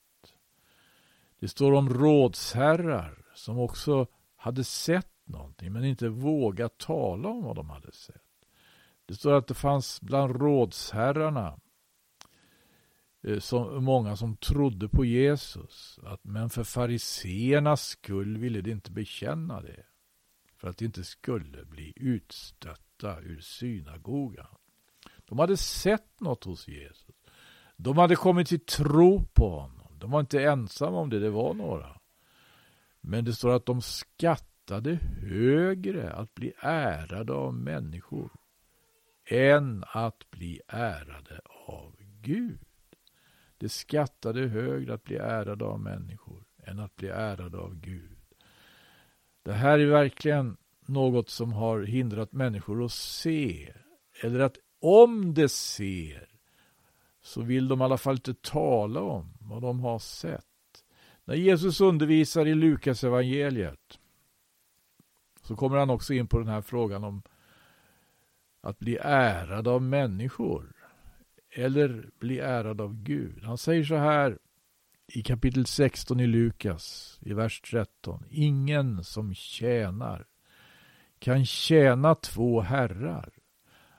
Det 1.41 1.49
står 1.49 1.73
om 1.73 1.89
rådsherrar 1.89 3.25
som 3.35 3.59
också 3.59 4.07
hade 4.37 4.65
sett 4.65 5.11
någonting 5.25 5.73
men 5.73 5.85
inte 5.85 6.09
vågat 6.09 6.79
tala 6.79 7.29
om 7.29 7.43
vad 7.45 7.57
de 7.57 7.71
hade 7.71 7.93
sett. 7.93 8.23
Det 9.07 9.15
står 9.15 9.33
att 9.33 9.47
det 9.47 9.55
fanns 9.55 10.01
bland 10.01 10.37
rådsherrarna 10.37 11.61
Eh, 13.25 13.39
som, 13.39 13.85
många 13.85 14.17
som 14.17 14.37
trodde 14.37 14.89
på 14.89 15.05
Jesus. 15.05 15.99
Att, 16.03 16.25
men 16.25 16.51
för 16.51 16.65
fariseernas 16.65 17.83
skull 17.87 18.39
ville 18.39 18.61
de 18.61 18.71
inte 18.71 18.91
bekänna 18.91 19.61
det. 19.61 19.85
För 20.57 20.69
att 20.69 20.77
de 20.79 20.85
inte 20.85 21.05
skulle 21.05 21.65
bli 21.65 21.93
utstötta 21.97 23.21
ur 23.21 23.41
synagogan. 23.41 24.57
De 25.25 25.39
hade 25.39 25.57
sett 25.57 26.21
något 26.21 26.45
hos 26.45 26.69
Jesus. 26.69 27.15
De 27.77 27.99
hade 27.99 28.17
kommit 28.17 28.49
till 28.49 28.65
tro 28.65 29.25
på 29.25 29.61
honom. 29.61 29.99
De 29.99 30.11
var 30.11 30.21
inte 30.21 30.43
ensamma 30.43 31.01
om 31.01 31.11
det, 31.11 31.19
det 31.19 31.31
var 31.31 31.55
några. 31.55 32.01
Men 33.01 33.25
det 33.25 33.33
står 33.33 33.55
att 33.55 33.67
de 33.67 33.83
skattade 33.83 34.99
högre 35.21 36.13
att 36.13 36.35
bli 36.35 36.53
ärade 36.59 37.33
av 37.33 37.55
människor 37.55 38.31
än 39.25 39.85
att 39.87 40.31
bli 40.31 40.61
ärade 40.69 41.41
av 41.67 41.97
Gud. 42.21 42.59
Det 43.65 43.69
skattade 43.69 44.47
högre 44.47 44.95
att 44.95 45.05
bli 45.05 45.17
ärad 45.17 45.63
av 45.63 45.81
människor 45.81 46.45
än 46.63 46.79
att 46.79 46.97
bli 46.97 47.09
ärad 47.09 47.55
av 47.55 47.75
Gud. 47.75 48.19
Det 49.43 49.53
här 49.53 49.79
är 49.79 49.87
verkligen 49.87 50.57
något 50.87 51.29
som 51.29 51.53
har 51.53 51.83
hindrat 51.83 52.33
människor 52.33 52.85
att 52.85 52.93
se. 52.93 53.73
Eller 54.23 54.41
att 54.41 54.57
om 54.81 55.35
de 55.35 55.49
ser 55.49 56.29
så 57.23 57.43
vill 57.43 57.69
de 57.69 57.81
i 57.81 57.85
alla 57.85 57.99
fall 57.99 58.15
inte 58.15 58.35
tala 58.35 59.01
om 59.01 59.35
vad 59.41 59.63
de 59.63 59.81
har 59.81 59.99
sett. 59.99 60.85
När 61.25 61.35
Jesus 61.35 61.81
undervisar 61.81 62.47
i 62.47 62.55
Lukas 62.55 63.05
evangeliet 63.05 63.99
så 65.43 65.57
kommer 65.57 65.77
han 65.77 65.91
också 65.91 66.15
in 66.15 66.27
på 66.27 66.39
den 66.39 66.49
här 66.49 66.63
frågan 66.63 67.05
om 67.05 67.23
att 68.61 68.79
bli 68.79 68.99
ärad 69.03 69.69
av 69.69 69.83
människor 69.83 70.84
eller 71.55 72.11
bli 72.19 72.39
ärad 72.39 72.81
av 72.81 72.95
Gud. 73.03 73.45
Han 73.45 73.59
säger 73.59 73.85
så 73.85 73.97
här 73.97 74.39
i 75.07 75.23
kapitel 75.23 75.67
16 75.67 76.21
i 76.21 76.27
Lukas, 76.27 77.19
i 77.23 77.33
vers 77.33 77.61
13. 77.61 78.25
Ingen 78.31 79.05
som 79.05 79.35
tjänar 79.35 80.27
kan 81.19 81.47
tjäna 81.47 82.15
två 82.15 82.61
herrar. 82.61 83.33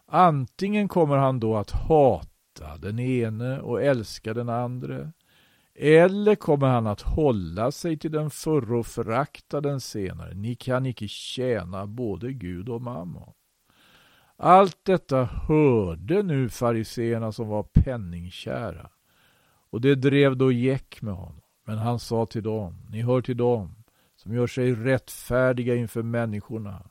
Antingen 0.05 0.87
kommer 0.87 1.15
han 1.15 1.39
då 1.39 1.57
att 1.57 1.71
hata 1.71 2.77
den 2.77 2.99
ene 2.99 3.59
och 3.59 3.83
älska 3.83 4.33
den 4.33 4.49
andra. 4.49 5.11
Eller 5.75 6.35
kommer 6.35 6.67
han 6.67 6.87
att 6.87 7.01
hålla 7.01 7.71
sig 7.71 7.97
till 7.97 8.11
den 8.11 8.29
förre 8.29 8.77
och 8.77 8.87
förakta 8.87 9.61
den 9.61 9.81
senare. 9.81 10.33
Ni 10.33 10.55
kan 10.55 10.85
icke 10.85 11.07
tjäna 11.07 11.85
både 11.85 12.33
Gud 12.33 12.69
och 12.69 12.81
mammon. 12.81 13.33
Allt 14.37 14.85
detta 14.85 15.23
hörde 15.23 16.23
nu 16.23 16.49
fariseerna 16.49 17.31
som 17.31 17.47
var 17.47 17.63
penningkära. 17.63 18.89
Och 19.69 19.81
det 19.81 19.95
drev 19.95 20.37
då 20.37 20.51
gäck 20.51 21.01
med 21.01 21.13
honom. 21.13 21.41
Men 21.65 21.77
han 21.77 21.99
sa 21.99 22.25
till 22.25 22.43
dem, 22.43 22.87
ni 22.89 23.01
hör 23.01 23.21
till 23.21 23.37
dem 23.37 23.75
som 24.15 24.33
gör 24.33 24.47
sig 24.47 24.73
rättfärdiga 24.73 25.75
inför 25.75 26.03
människorna. 26.03 26.89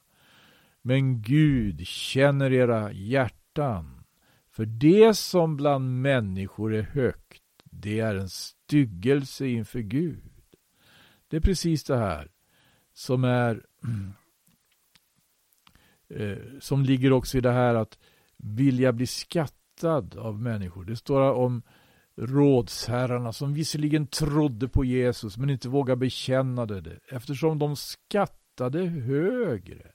Men 0.83 1.23
Gud 1.23 1.87
känner 1.87 2.53
era 2.53 2.93
hjärtan. 2.93 4.05
För 4.51 4.67
det 4.67 5.15
som 5.15 5.57
bland 5.57 6.03
människor 6.03 6.75
är 6.75 6.83
högt, 6.83 7.43
det 7.65 8.01
är 8.01 8.15
en 8.15 8.29
styggelse 8.29 9.47
inför 9.47 9.81
Gud. 9.81 10.33
Det 11.29 11.37
är 11.37 11.41
precis 11.41 11.85
det 11.85 11.97
här 11.97 12.31
som 12.93 13.25
är 13.25 13.63
eh, 16.09 16.39
som 16.61 16.83
ligger 16.83 17.13
också 17.13 17.39
i 17.39 17.41
det 17.41 17.53
här 17.53 17.75
att 17.75 17.99
vilja 18.37 18.93
bli 18.93 19.07
skattad 19.07 20.17
av 20.19 20.43
människor. 20.43 20.85
Det 20.85 20.97
står 20.97 21.33
om 21.33 21.63
rådsherrarna 22.17 23.33
som 23.33 23.55
visserligen 23.55 24.07
trodde 24.07 24.69
på 24.69 24.85
Jesus 24.85 25.37
men 25.37 25.51
inte 25.51 25.69
vågade 25.69 25.97
bekänna 25.97 26.67
det 26.67 26.99
eftersom 27.09 27.59
de 27.59 27.77
skattade 27.77 28.85
högre 28.85 29.91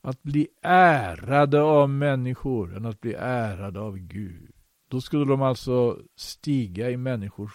att 0.00 0.22
bli 0.22 0.48
ärade 0.62 1.62
av 1.62 1.90
människor 1.90 2.76
än 2.76 2.86
att 2.86 3.00
bli 3.00 3.14
ärade 3.18 3.80
av 3.80 3.98
Gud. 3.98 4.54
Då 4.88 5.00
skulle 5.00 5.24
de 5.24 5.42
alltså 5.42 5.98
stiga 6.16 6.90
i 6.90 6.96
människors 6.96 7.52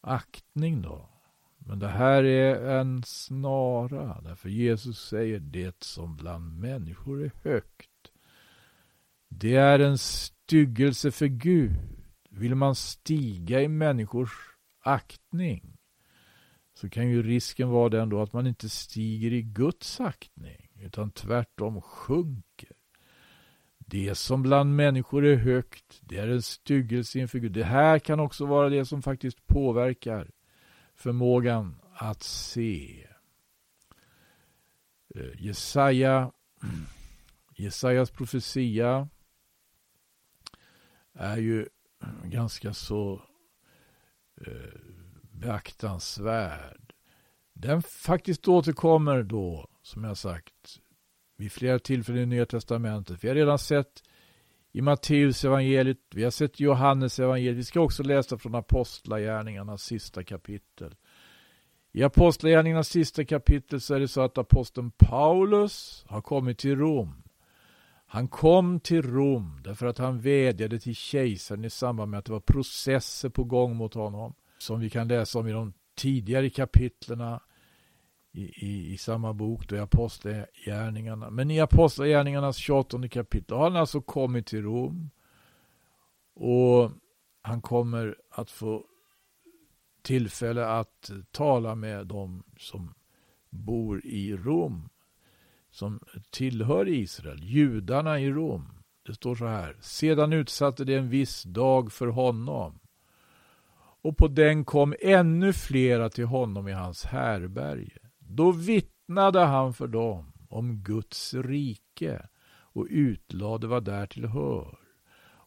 aktning 0.00 0.82
då. 0.82 1.08
Men 1.66 1.78
det 1.78 1.88
här 1.88 2.24
är 2.24 2.78
en 2.80 3.02
snara, 3.02 4.20
därför 4.20 4.48
Jesus 4.48 5.08
säger 5.08 5.38
det 5.38 5.82
som 5.82 6.16
bland 6.16 6.60
människor 6.60 7.24
är 7.24 7.32
högt. 7.44 7.90
Det 9.28 9.56
är 9.56 9.78
en 9.78 9.98
styggelse 9.98 11.10
för 11.10 11.26
Gud. 11.26 11.72
Vill 12.30 12.54
man 12.54 12.74
stiga 12.74 13.62
i 13.62 13.68
människors 13.68 14.32
aktning 14.80 15.76
så 16.74 16.88
kan 16.88 17.08
ju 17.08 17.22
risken 17.22 17.68
vara 17.68 17.88
den 17.88 18.08
då 18.08 18.22
att 18.22 18.32
man 18.32 18.46
inte 18.46 18.68
stiger 18.68 19.32
i 19.32 19.42
Guds 19.42 20.00
aktning 20.00 20.68
utan 20.80 21.10
tvärtom 21.10 21.80
sjunker. 21.82 22.72
Det 23.78 24.14
som 24.14 24.42
bland 24.42 24.76
människor 24.76 25.24
är 25.26 25.36
högt, 25.36 26.00
det 26.00 26.16
är 26.16 26.28
en 26.28 26.42
styggelse 26.42 27.18
inför 27.18 27.38
Gud. 27.38 27.52
Det 27.52 27.64
här 27.64 27.98
kan 27.98 28.20
också 28.20 28.46
vara 28.46 28.68
det 28.68 28.84
som 28.84 29.02
faktiskt 29.02 29.46
påverkar 29.46 30.30
förmågan 31.00 31.76
att 31.92 32.22
se. 32.22 33.06
Eh, 35.14 35.30
Jesaja, 35.38 36.32
Jesajas 37.56 38.10
profetia 38.10 39.08
är 41.14 41.36
ju 41.36 41.68
ganska 42.24 42.74
så 42.74 43.22
eh, 44.46 44.80
beaktansvärd. 45.32 46.94
Den 47.52 47.82
faktiskt 47.82 48.48
återkommer 48.48 49.22
då, 49.22 49.68
som 49.82 50.04
jag 50.04 50.16
sagt, 50.16 50.80
vid 51.36 51.52
flera 51.52 51.78
tillfällen 51.78 52.22
i 52.22 52.26
Nya 52.26 52.46
Testamentet. 52.46 53.24
Vi 53.24 53.28
har 53.28 53.34
redan 53.34 53.58
sett 53.58 54.02
i 54.72 54.80
Matteus 54.80 55.44
evangeliet, 55.44 55.98
vi 56.14 56.24
har 56.24 56.30
sett 56.30 56.60
Johannes 56.60 57.18
evangeliet. 57.18 57.56
Vi 57.56 57.64
ska 57.64 57.80
också 57.80 58.02
läsa 58.02 58.38
från 58.38 58.54
Apostlagärningarnas 58.54 59.82
sista 59.82 60.24
kapitel. 60.24 60.94
I 61.92 62.02
Apostlagärningarnas 62.02 62.88
sista 62.88 63.24
kapitel 63.24 63.80
så 63.80 63.94
är 63.94 64.00
det 64.00 64.08
så 64.08 64.20
att 64.20 64.38
aposteln 64.38 64.90
Paulus 64.90 66.04
har 66.08 66.20
kommit 66.20 66.58
till 66.58 66.76
Rom. 66.76 67.22
Han 68.06 68.28
kom 68.28 68.80
till 68.80 69.02
Rom 69.02 69.60
därför 69.64 69.86
att 69.86 69.98
han 69.98 70.20
vädjade 70.20 70.78
till 70.78 70.94
kejsaren 70.94 71.64
i 71.64 71.70
samband 71.70 72.10
med 72.10 72.18
att 72.18 72.24
det 72.24 72.32
var 72.32 72.40
processer 72.40 73.28
på 73.28 73.44
gång 73.44 73.76
mot 73.76 73.94
honom. 73.94 74.34
Som 74.58 74.80
vi 74.80 74.90
kan 74.90 75.08
läsa 75.08 75.38
om 75.38 75.48
i 75.48 75.52
de 75.52 75.72
tidigare 75.96 76.50
kapitlerna 76.50 77.40
i, 78.32 78.66
i, 78.66 78.92
i 78.92 78.98
samma 78.98 79.34
bok, 79.34 79.68
då 79.68 79.76
i 79.76 79.78
Apostlagärningarna. 79.78 81.30
Men 81.30 81.50
i 81.50 81.60
Apostlagärningarnas 81.60 82.56
28 82.56 83.08
kapitel 83.08 83.56
har 83.56 83.64
han 83.64 83.76
alltså 83.76 84.00
kommit 84.00 84.46
till 84.46 84.62
Rom. 84.62 85.10
Och 86.34 86.90
han 87.42 87.62
kommer 87.62 88.16
att 88.30 88.50
få 88.50 88.84
tillfälle 90.02 90.66
att 90.66 91.10
tala 91.30 91.74
med 91.74 92.06
dem 92.06 92.42
som 92.58 92.94
bor 93.50 94.06
i 94.06 94.36
Rom, 94.36 94.88
som 95.70 96.00
tillhör 96.30 96.88
Israel, 96.88 97.42
judarna 97.42 98.20
i 98.20 98.30
Rom. 98.30 98.80
Det 99.06 99.14
står 99.14 99.34
så 99.34 99.46
här. 99.46 99.76
Sedan 99.80 100.32
utsatte 100.32 100.84
det 100.84 100.94
en 100.94 101.08
viss 101.08 101.42
dag 101.42 101.92
för 101.92 102.06
honom. 102.06 102.78
Och 104.02 104.16
på 104.16 104.28
den 104.28 104.64
kom 104.64 104.94
ännu 105.00 105.52
flera 105.52 106.10
till 106.10 106.24
honom 106.24 106.68
i 106.68 106.72
hans 106.72 107.04
härberge. 107.04 107.99
Då 108.32 108.52
vittnade 108.52 109.40
han 109.40 109.74
för 109.74 109.86
dem 109.86 110.32
om 110.48 110.76
Guds 110.76 111.34
rike 111.34 112.28
och 112.72 112.86
utlade 112.90 113.66
vad 113.66 113.84
därtill 113.84 114.26
hör 114.26 114.78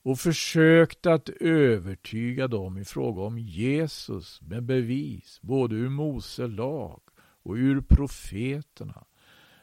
och 0.04 0.20
försökte 0.20 1.14
att 1.14 1.30
övertyga 1.30 2.48
dem 2.48 2.78
i 2.78 2.86
fråga 2.86 3.22
om 3.22 3.40
Jesus 3.40 4.42
med 4.42 4.64
bevis 4.64 5.40
både 5.42 5.76
ur 5.76 5.90
Mose 5.90 6.48
lag 6.48 7.02
och 7.44 7.54
ur 7.54 7.82
profeterna. 7.82 9.06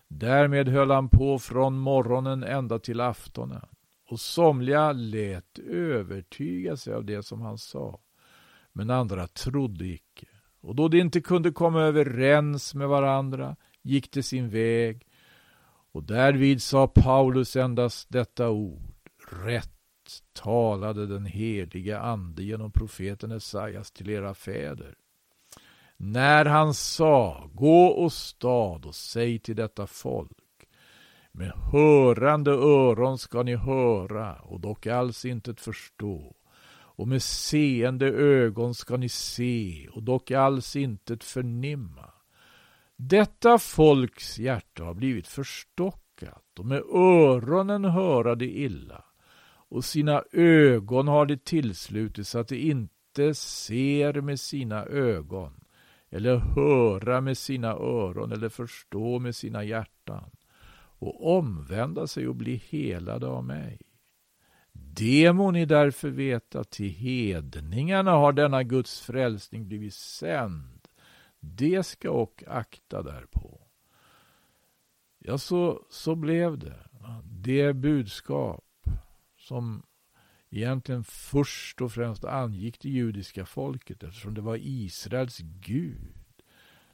Därmed 0.09 0.69
höll 0.69 0.91
han 0.91 1.09
på 1.09 1.39
från 1.39 1.79
morgonen 1.79 2.43
ända 2.43 2.79
till 2.79 3.01
aftonen 3.01 3.67
och 4.07 4.21
somliga 4.21 4.93
lät 4.93 5.59
övertyga 5.59 6.77
sig 6.77 6.95
av 6.95 7.05
det 7.05 7.23
som 7.23 7.41
han 7.41 7.59
sa, 7.59 8.01
men 8.73 8.91
andra 8.91 9.27
trodde 9.27 9.87
icke. 9.87 10.27
Och 10.61 10.75
då 10.75 10.89
de 10.89 11.01
inte 11.01 11.21
kunde 11.21 11.51
komma 11.51 11.83
överens 11.83 12.75
med 12.75 12.89
varandra 12.89 13.57
gick 13.83 14.13
de 14.13 14.23
sin 14.23 14.49
väg. 14.49 15.07
Och 15.93 16.03
därvid 16.03 16.63
sa 16.63 16.87
Paulus 16.87 17.57
endast 17.57 18.07
detta 18.11 18.51
ord, 18.51 18.93
rätt 19.43 19.71
talade 20.33 21.07
den 21.07 21.27
heliga 21.27 22.01
ande 22.01 22.43
genom 22.43 22.73
profeten 22.73 23.33
Esaias 23.33 23.91
till 23.91 24.11
era 24.11 24.35
fäder. 24.35 24.95
När 25.97 26.45
han 26.45 26.75
sa, 26.75 27.51
gå 27.55 27.87
och 27.87 28.13
stad 28.13 28.87
och 28.87 28.95
säg 28.95 29.39
till 29.39 29.57
detta 29.57 29.87
folk, 29.87 30.39
med 31.33 31.53
hörande 31.73 32.51
öron 32.51 33.19
ska 33.19 33.43
ni 33.43 33.57
höra 33.57 34.35
och 34.35 34.61
dock 34.61 34.87
alls 34.87 35.25
intet 35.25 35.61
förstå 35.61 36.35
och 37.01 37.09
med 37.09 37.23
seende 37.23 38.07
ögon 38.07 38.75
ska 38.75 38.97
ni 38.97 39.09
se 39.09 39.89
och 39.93 40.03
dock 40.03 40.31
alls 40.31 40.77
inte 40.77 41.17
förnimma. 41.21 42.11
Detta 42.97 43.59
folks 43.59 44.39
hjärta 44.39 44.85
har 44.85 44.95
blivit 44.95 45.27
förstockat 45.27 46.59
och 46.59 46.67
med 46.67 46.83
öronen 46.95 47.85
höra 47.85 48.35
det 48.35 48.59
illa 48.59 49.05
och 49.69 49.85
sina 49.85 50.23
ögon 50.33 51.09
har 51.09 51.27
det 51.27 51.45
tillslutit 51.45 52.27
så 52.27 52.39
att 52.39 52.49
de 52.49 52.57
inte 52.57 53.35
ser 53.35 54.21
med 54.21 54.41
sina 54.41 54.85
ögon 54.85 55.65
eller 56.11 56.37
höra 56.37 57.21
med 57.21 57.39
sina 57.39 57.69
öron 57.69 58.33
eller 58.33 58.49
förstå 58.49 59.19
med 59.19 59.37
sina 59.37 59.65
hjärtan 59.65 60.31
och 60.99 61.37
omvända 61.37 62.07
sig 62.07 62.29
och 62.29 62.37
bli 62.37 62.63
helade 62.69 63.27
av 63.27 63.45
mig. 63.45 63.81
Det 65.01 65.33
må 65.33 65.51
ni 65.51 65.65
därför 65.65 66.11
veta, 66.11 66.65
till 66.65 66.91
hedningarna 66.91 68.11
har 68.11 68.33
denna 68.33 68.63
Guds 68.63 69.01
frälsning 69.01 69.69
blivit 69.69 69.95
sänd. 69.95 70.89
Det 71.41 71.83
ska 71.83 72.11
och 72.11 72.45
akta 72.47 73.03
därpå. 73.03 73.61
Ja, 75.19 75.39
så, 75.39 75.87
så 75.91 76.15
blev 76.15 76.59
det. 76.59 76.79
Det 77.25 77.73
budskap 77.73 78.65
som 79.37 79.83
egentligen 80.51 81.05
först 81.05 81.81
och 81.81 81.93
främst 81.93 82.25
angick 82.25 82.81
det 82.81 82.89
judiska 82.89 83.47
folket 83.47 84.03
eftersom 84.03 84.35
det 84.35 84.41
var 84.41 84.59
Israels 84.61 85.39
Gud 85.39 86.43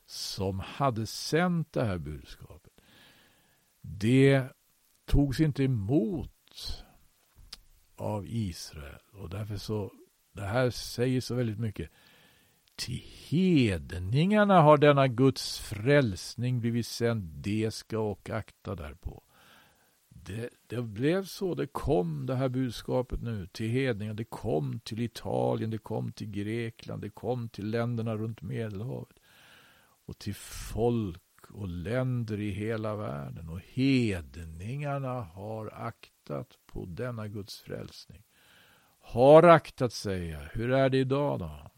som 0.07 0.61
hade 0.61 1.07
sänt 1.07 1.73
det 1.73 1.85
här 1.85 1.99
budskapet. 1.99 2.73
Det 3.81 4.45
togs 5.05 5.41
inte 5.41 5.65
emot 5.65 6.86
av 7.97 8.27
Israel 8.27 9.01
och 9.13 9.31
därför 9.31 9.57
så, 9.57 9.93
det 10.33 10.43
här 10.43 10.71
säger 10.71 11.21
så 11.21 11.35
väldigt 11.35 11.59
mycket. 11.59 11.91
Till 12.77 13.03
hedningarna 13.29 14.61
har 14.61 14.79
denna 14.79 15.09
Guds 15.09 15.59
frälsning 15.59 16.61
blivit 16.61 16.87
sänd, 16.87 17.23
det 17.23 17.75
ska 17.75 17.99
och 17.99 18.31
akta 18.31 18.75
därpå 18.75 19.23
det, 20.27 20.51
det, 20.67 20.83
blev 20.83 21.25
så. 21.25 21.55
Det 21.55 21.67
kom 21.67 22.27
det 22.27 22.35
här 22.35 22.49
budskapet 22.49 23.23
nu 23.23 23.47
till 23.47 23.71
hedningarna, 23.71 24.17
Det 24.17 24.25
kom 24.25 24.81
till 24.81 25.01
Italien, 25.01 25.71
det 25.71 25.79
kom 25.79 26.13
till 26.13 26.31
Grekland, 26.31 27.03
det 27.03 27.11
kom 27.11 27.49
till 27.49 27.71
länderna 27.71 28.17
runt 28.17 28.43
Medelhavet. 28.43 29.19
Och 30.07 30.19
till 30.19 30.35
folk 30.35 31.23
och 31.49 31.69
länder 31.69 32.41
i 32.41 32.51
hela 32.51 32.97
världen. 32.97 33.49
Och 33.49 33.61
hedningarna 33.61 35.23
har 35.23 35.71
aktat 35.75 36.59
på 36.77 36.85
denna 36.87 37.29
Guds 37.29 37.61
frälsning. 37.61 38.23
Har 39.01 39.43
aktat, 39.43 39.87
att 39.87 39.93
säga 39.93 40.41
Hur 40.53 40.71
är 40.71 40.91
det 40.91 40.99
idag 40.99 41.39
då? 41.39 41.71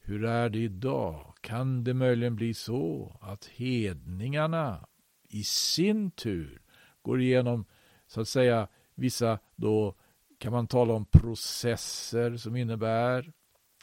Hur 0.00 0.24
är 0.24 0.48
det 0.48 0.58
idag? 0.58 1.34
Kan 1.40 1.84
det 1.84 1.94
möjligen 1.94 2.36
bli 2.36 2.54
så 2.54 3.16
att 3.20 3.44
hedningarna 3.44 4.88
i 5.28 5.44
sin 5.44 6.10
tur 6.10 6.62
går 7.02 7.20
igenom 7.20 7.64
så 8.06 8.20
att 8.20 8.28
säga 8.28 8.68
vissa 8.94 9.38
då 9.56 9.94
kan 10.38 10.52
man 10.52 10.66
tala 10.66 10.94
om 10.94 11.04
processer 11.04 12.36
som 12.36 12.56
innebär 12.56 13.32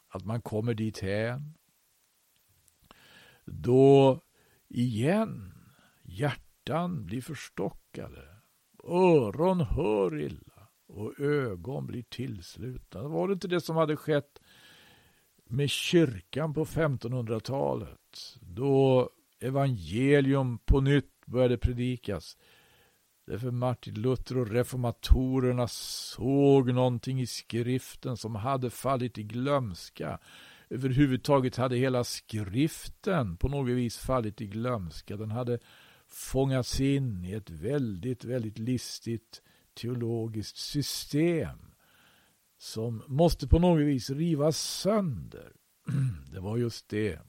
att 0.08 0.24
man 0.24 0.42
kommer 0.42 0.74
dithän. 0.74 1.54
Då 3.44 4.20
igen 4.68 5.54
hjärtan 6.02 7.06
blir 7.06 7.20
förstockade, 7.20 8.37
öron 8.88 9.60
hör 9.60 10.20
illa 10.20 10.68
och 10.88 11.20
ögon 11.20 11.86
blir 11.86 12.02
tillslutna. 12.02 13.02
Var 13.02 13.28
det 13.28 13.32
inte 13.32 13.48
det 13.48 13.60
som 13.60 13.76
hade 13.76 13.96
skett 13.96 14.40
med 15.44 15.70
kyrkan 15.70 16.54
på 16.54 16.64
1500-talet? 16.64 18.38
Då 18.40 19.10
evangelium 19.40 20.58
på 20.58 20.80
nytt 20.80 21.26
började 21.26 21.58
predikas. 21.58 22.36
Därför 23.26 23.50
Martin 23.50 23.94
Luther 23.94 24.38
och 24.38 24.50
reformatorerna 24.50 25.68
såg 25.68 26.74
någonting 26.74 27.20
i 27.20 27.26
skriften 27.26 28.16
som 28.16 28.34
hade 28.34 28.70
fallit 28.70 29.18
i 29.18 29.22
glömska. 29.22 30.18
Överhuvudtaget 30.70 31.56
hade 31.56 31.76
hela 31.76 32.04
skriften 32.04 33.36
på 33.36 33.48
något 33.48 33.68
vis 33.68 33.98
fallit 33.98 34.40
i 34.40 34.46
glömska. 34.46 35.16
Den 35.16 35.30
hade 35.30 35.58
fångats 36.08 36.80
in 36.80 37.24
i 37.24 37.32
ett 37.32 37.50
väldigt, 37.50 38.24
väldigt 38.24 38.58
listigt 38.58 39.42
teologiskt 39.74 40.56
system 40.56 41.58
som 42.58 43.02
måste 43.06 43.48
på 43.48 43.58
något 43.58 43.80
vis 43.80 44.10
rivas 44.10 44.58
sönder. 44.58 45.52
Det 46.32 46.40
var 46.40 46.56
just 46.56 46.88
det 46.88 47.20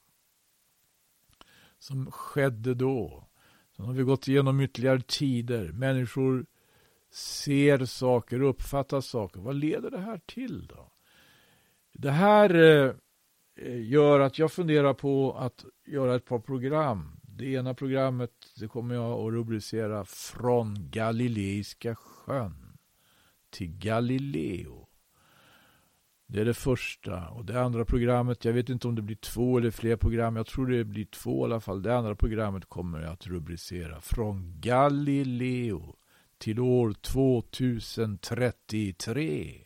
som 1.79 2.11
skedde 2.11 2.73
då. 2.73 3.27
Sen 3.75 3.85
har 3.85 3.93
vi 3.93 4.03
gått 4.03 4.27
igenom 4.27 4.61
ytterligare 4.61 5.01
tider. 5.01 5.71
Människor 5.71 6.45
ser 7.11 7.85
saker, 7.85 8.41
uppfattar 8.41 9.01
saker. 9.01 9.39
Vad 9.39 9.55
leder 9.55 9.91
det 9.91 9.99
här 9.99 10.21
till 10.25 10.67
då? 10.67 10.91
Det 11.93 12.11
här 12.11 12.55
eh, 13.55 13.81
gör 13.81 14.19
att 14.19 14.39
jag 14.39 14.51
funderar 14.51 14.93
på 14.93 15.37
att 15.37 15.65
göra 15.85 16.15
ett 16.15 16.25
par 16.25 16.39
program. 16.39 17.18
Det 17.39 17.45
ena 17.45 17.73
programmet 17.73 18.32
det 18.56 18.67
kommer 18.67 18.95
jag 18.95 19.12
att 19.12 19.34
rubricera 19.34 20.06
Från 20.06 20.89
Galileiska 20.91 21.95
sjön 21.95 22.78
till 23.49 23.78
Galileo. 23.78 24.88
Det 26.28 26.41
är 26.41 26.45
det 26.45 26.54
första. 26.54 27.30
Och 27.30 27.45
det 27.45 27.62
andra 27.62 27.86
programmet, 27.86 28.45
jag 28.45 28.54
vet 28.54 28.69
inte 28.69 28.88
om 28.88 28.95
det 28.95 29.02
blir 29.02 29.15
två 29.15 29.58
eller 29.58 29.71
fler 29.71 29.95
program. 29.95 30.36
Jag 30.36 30.47
tror 30.47 30.67
det 30.67 30.84
blir 30.84 31.06
två 31.06 31.41
i 31.41 31.45
alla 31.45 31.60
fall. 31.60 31.82
Det 31.82 31.97
andra 31.97 32.15
programmet 32.15 32.65
kommer 32.65 33.02
jag 33.02 33.12
att 33.12 33.28
rubricera 33.28 34.02
Från 34.02 34.62
Galileo 34.62 35.95
till 36.38 36.60
år 36.60 36.93
2033. 36.93 39.62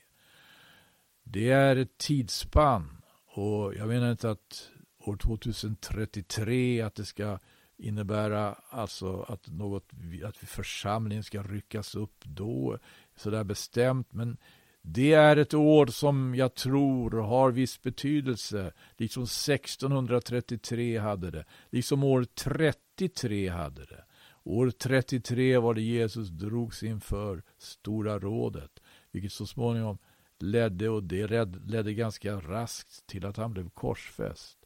Det 1.24 1.50
är 1.50 1.76
ett 1.76 1.98
tidsspann. 1.98 3.02
Och 3.26 3.76
jag 3.76 3.88
menar 3.88 4.12
inte 4.12 4.30
att 4.30 4.70
år 5.00 5.18
2033 5.18 6.82
att 6.82 6.96
det 6.96 7.06
ska 7.06 7.40
innebära 7.84 8.56
alltså 8.70 9.22
att 9.22 9.48
något 9.48 9.90
att 10.26 10.38
församlingen 10.38 11.24
ska 11.24 11.44
ryckas 11.44 11.96
upp 11.96 12.26
då 12.26 12.78
sådär 13.16 13.44
bestämt 13.44 14.14
men 14.14 14.38
det 14.86 15.14
är 15.14 15.38
ett 15.38 15.54
år 15.54 15.86
som 15.86 16.36
jag 16.36 16.56
tror 16.56 17.12
har 17.12 17.52
viss 17.52 17.82
betydelse, 17.82 18.72
liksom 18.98 19.24
1633 19.24 20.98
hade 20.98 21.32
det, 21.32 21.46
liksom 21.70 22.04
år 22.04 22.24
33 22.24 23.50
hade 23.50 23.86
det. 23.86 24.04
År 24.44 24.72
33 24.72 25.58
var 25.58 25.74
det 25.74 25.82
Jesus 25.82 26.30
drogs 26.30 26.84
inför 26.84 27.44
Stora 27.58 28.20
rådet, 28.20 28.80
vilket 29.12 29.32
så 29.34 29.46
småningom 29.46 29.98
ledde, 30.40 30.90
och 30.90 31.04
det 31.04 31.46
ledde 31.66 31.94
ganska 31.94 32.36
raskt 32.36 33.08
till 33.08 33.26
att 33.26 33.38
han 33.38 33.54
blev 33.54 33.70
korsfäst. 33.70 34.58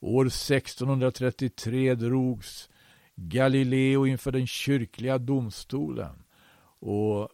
År 0.00 0.26
1633 0.26 1.94
drogs 1.94 2.70
Galileo 3.14 4.06
inför 4.06 4.32
den 4.32 4.46
kyrkliga 4.46 5.18
domstolen. 5.18 6.22
Och 6.78 7.28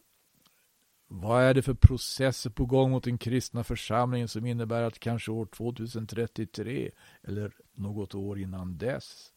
vad 1.09 1.43
är 1.43 1.55
det 1.55 1.63
för 1.63 1.75
processer 1.75 2.51
på 2.51 2.67
gång 2.67 2.91
mot 2.91 3.05
den 3.05 3.19
kristna 3.19 3.65
församlingen 3.65 4.29
som 4.29 4.47
innebär 4.47 4.83
att 4.83 4.99
kanske 4.99 5.31
år 5.31 5.47
2033 5.47 6.91
eller 7.23 7.53
något 7.73 8.15
år 8.15 8.39
innan 8.39 8.79
dess 8.79 9.33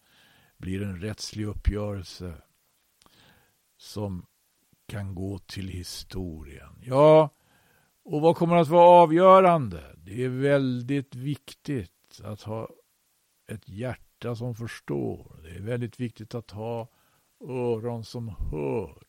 blir 0.58 0.84
en 0.84 1.02
rättslig 1.02 1.46
uppgörelse 1.46 2.34
som 3.78 4.26
kan 4.88 5.16
gå 5.16 5.38
till 5.38 5.68
historien. 5.68 6.80
Ja, 6.82 7.30
och 8.04 8.22
vad 8.22 8.36
kommer 8.36 8.56
att 8.56 8.68
vara 8.68 9.04
avgörande? 9.04 9.96
Det 9.98 10.24
är 10.24 10.30
väldigt 10.30 11.16
viktigt 11.16 12.22
att 12.24 12.42
ha 12.42 12.70
ett 13.48 13.70
hjärta 13.70 14.36
som 14.36 14.56
förstår. 14.56 15.40
Det 15.44 15.50
är 15.50 15.62
väldigt 15.62 16.00
viktigt 16.00 16.36
att 16.36 16.52
ha 16.52 16.90
öron 17.40 18.04
som 18.04 18.28
hör. 18.28 19.04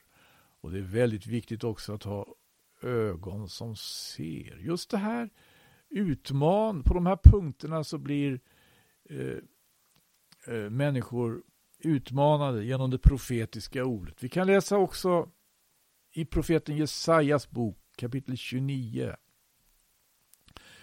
Och 0.61 0.71
det 0.71 0.79
är 0.79 0.83
väldigt 0.83 1.27
viktigt 1.27 1.65
också 1.65 1.95
att 1.95 2.03
ha 2.03 2.27
ögon 2.83 3.49
som 3.49 3.77
ser. 3.77 4.57
Just 4.57 4.91
det 4.91 4.99
här 4.99 5.31
utman, 5.89 6.83
på 6.83 6.95
de 6.95 7.07
här 7.07 7.19
punkterna 7.25 7.85
så 7.85 7.99
blir 7.99 8.41
eh, 9.11 9.39
eh, 10.47 10.71
människor 10.71 11.43
utmanade 11.79 12.65
genom 12.65 12.91
det 12.91 12.99
profetiska 12.99 13.85
ordet. 13.85 14.23
Vi 14.23 14.29
kan 14.29 14.47
läsa 14.47 14.77
också 14.77 15.31
i 16.13 16.25
profeten 16.25 16.77
Jesajas 16.77 17.51
bok 17.51 17.79
kapitel 17.97 18.37
29 18.37 19.17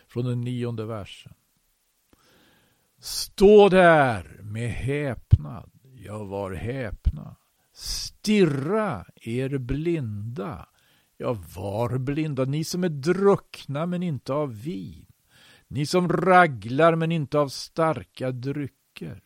från 0.07 0.25
den 0.25 0.41
nionde 0.41 0.85
versen. 0.85 1.33
Stå 3.03 3.69
där 3.69 4.39
med 4.43 4.69
häpnad, 4.69 5.69
jag 5.95 6.25
var 6.25 6.51
häpna. 6.51 7.35
Stirra 7.73 9.05
er 9.15 9.57
blinda 9.57 10.67
Ja, 11.17 11.37
var 11.55 11.97
blinda, 11.97 12.45
ni 12.45 12.63
som 12.63 12.83
är 12.83 12.89
druckna 12.89 13.85
men 13.85 14.03
inte 14.03 14.33
av 14.33 14.61
vin. 14.61 15.05
Ni 15.67 15.85
som 15.85 16.09
raglar 16.09 16.95
men 16.95 17.11
inte 17.11 17.39
av 17.39 17.47
starka 17.47 18.31
drycker. 18.31 19.21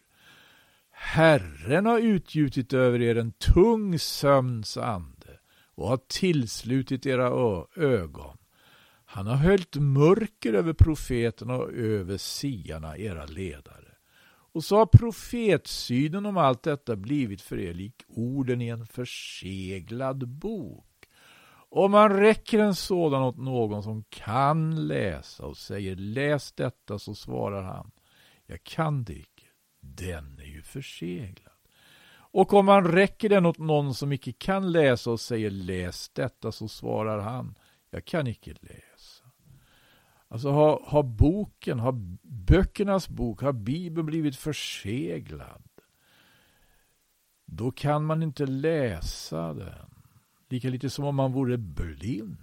Herren 0.91 1.85
har 1.85 1.99
utgjutit 1.99 2.73
över 2.73 3.01
er 3.01 3.15
en 3.15 3.31
tung 3.31 3.99
sömns 3.99 4.77
ande 4.77 5.39
och 5.75 5.87
har 5.87 5.99
tillslutit 6.07 7.05
era 7.05 7.27
ögon. 7.75 8.37
Han 9.09 9.27
har 9.27 9.35
höljt 9.35 9.75
mörker 9.75 10.53
över 10.53 10.73
profeterna 10.73 11.55
och 11.55 11.71
över 11.71 12.17
siarna, 12.17 12.97
era 12.97 13.25
ledare. 13.25 13.95
Och 14.53 14.63
så 14.63 14.77
har 14.77 14.85
profetsynen 14.85 16.25
om 16.25 16.37
allt 16.37 16.63
detta 16.63 16.95
blivit 16.95 17.41
för 17.41 17.59
er 17.59 17.73
lik 17.73 18.03
orden 18.07 18.61
i 18.61 18.67
en 18.67 18.87
förseglad 18.87 20.27
bok. 20.27 20.85
Om 21.69 21.91
man 21.91 22.17
räcker 22.17 22.59
en 22.59 22.75
sådan 22.75 23.21
åt 23.21 23.37
någon 23.37 23.83
som 23.83 24.03
kan 24.03 24.87
läsa 24.87 25.45
och 25.45 25.57
säger 25.57 25.95
läs 25.95 26.51
detta 26.51 26.99
så 26.99 27.15
svarar 27.15 27.63
han 27.63 27.91
jag 28.45 28.63
kan 28.63 29.03
det 29.03 29.13
icke. 29.13 29.45
Den 29.79 30.39
är 30.39 30.47
ju 30.47 30.61
förseglad. 30.61 31.53
Och 32.09 32.53
om 32.53 32.65
man 32.65 32.91
räcker 32.91 33.29
den 33.29 33.45
åt 33.45 33.57
någon 33.57 33.93
som 33.93 34.11
icke 34.11 34.31
kan 34.31 34.71
läsa 34.71 35.11
och 35.11 35.19
säger 35.19 35.49
läs 35.49 36.09
detta 36.09 36.51
så 36.51 36.67
svarar 36.67 37.19
han 37.19 37.55
jag 37.89 38.05
kan 38.05 38.27
icke 38.27 38.53
läsa. 38.61 38.86
Alltså 40.27 40.49
har, 40.49 40.81
har 40.85 41.03
boken, 41.03 41.79
har 41.79 41.93
böckernas 42.23 43.09
bok, 43.09 43.41
har 43.41 43.53
Bibeln 43.53 44.05
blivit 44.05 44.35
förseglad 44.35 45.67
då 47.47 47.71
kan 47.71 48.05
man 48.05 48.23
inte 48.23 48.45
läsa 48.45 49.53
den. 49.53 49.89
Lika 50.49 50.69
lite 50.69 50.89
som 50.89 51.05
om 51.05 51.15
man 51.15 51.31
vore 51.31 51.57
blind. 51.57 52.37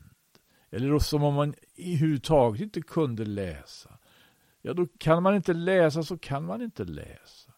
Eller 0.70 0.98
som 0.98 1.22
om 1.22 1.34
man 1.34 1.54
överhuvudtaget 1.76 2.60
inte 2.60 2.82
kunde 2.82 3.24
läsa. 3.24 3.98
Ja, 4.62 4.74
då 4.74 4.86
kan 4.98 5.22
man 5.22 5.34
inte 5.34 5.52
läsa 5.52 6.02
så 6.02 6.18
kan 6.18 6.44
man 6.44 6.62
inte 6.62 6.84
läsa. 6.84 7.52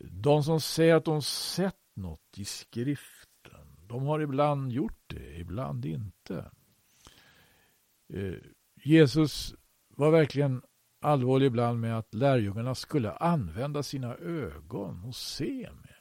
De 0.00 0.44
som 0.44 0.60
säger 0.60 0.94
att 0.94 1.04
de 1.04 1.22
sett 1.22 1.76
något 1.94 2.38
i 2.38 2.44
skriften, 2.44 3.86
de 3.88 4.02
har 4.02 4.20
ibland 4.20 4.72
gjort 4.72 5.02
det, 5.06 5.38
ibland 5.38 5.84
inte. 5.84 6.50
Eh, 8.08 8.34
Jesus 8.82 9.54
var 9.88 10.10
verkligen 10.10 10.62
allvarlig 11.00 11.46
ibland 11.46 11.80
med 11.80 11.98
att 11.98 12.14
lärjungarna 12.14 12.74
skulle 12.74 13.12
använda 13.12 13.82
sina 13.82 14.14
ögon 14.14 15.04
och 15.04 15.16
se 15.16 15.68
med. 15.82 15.94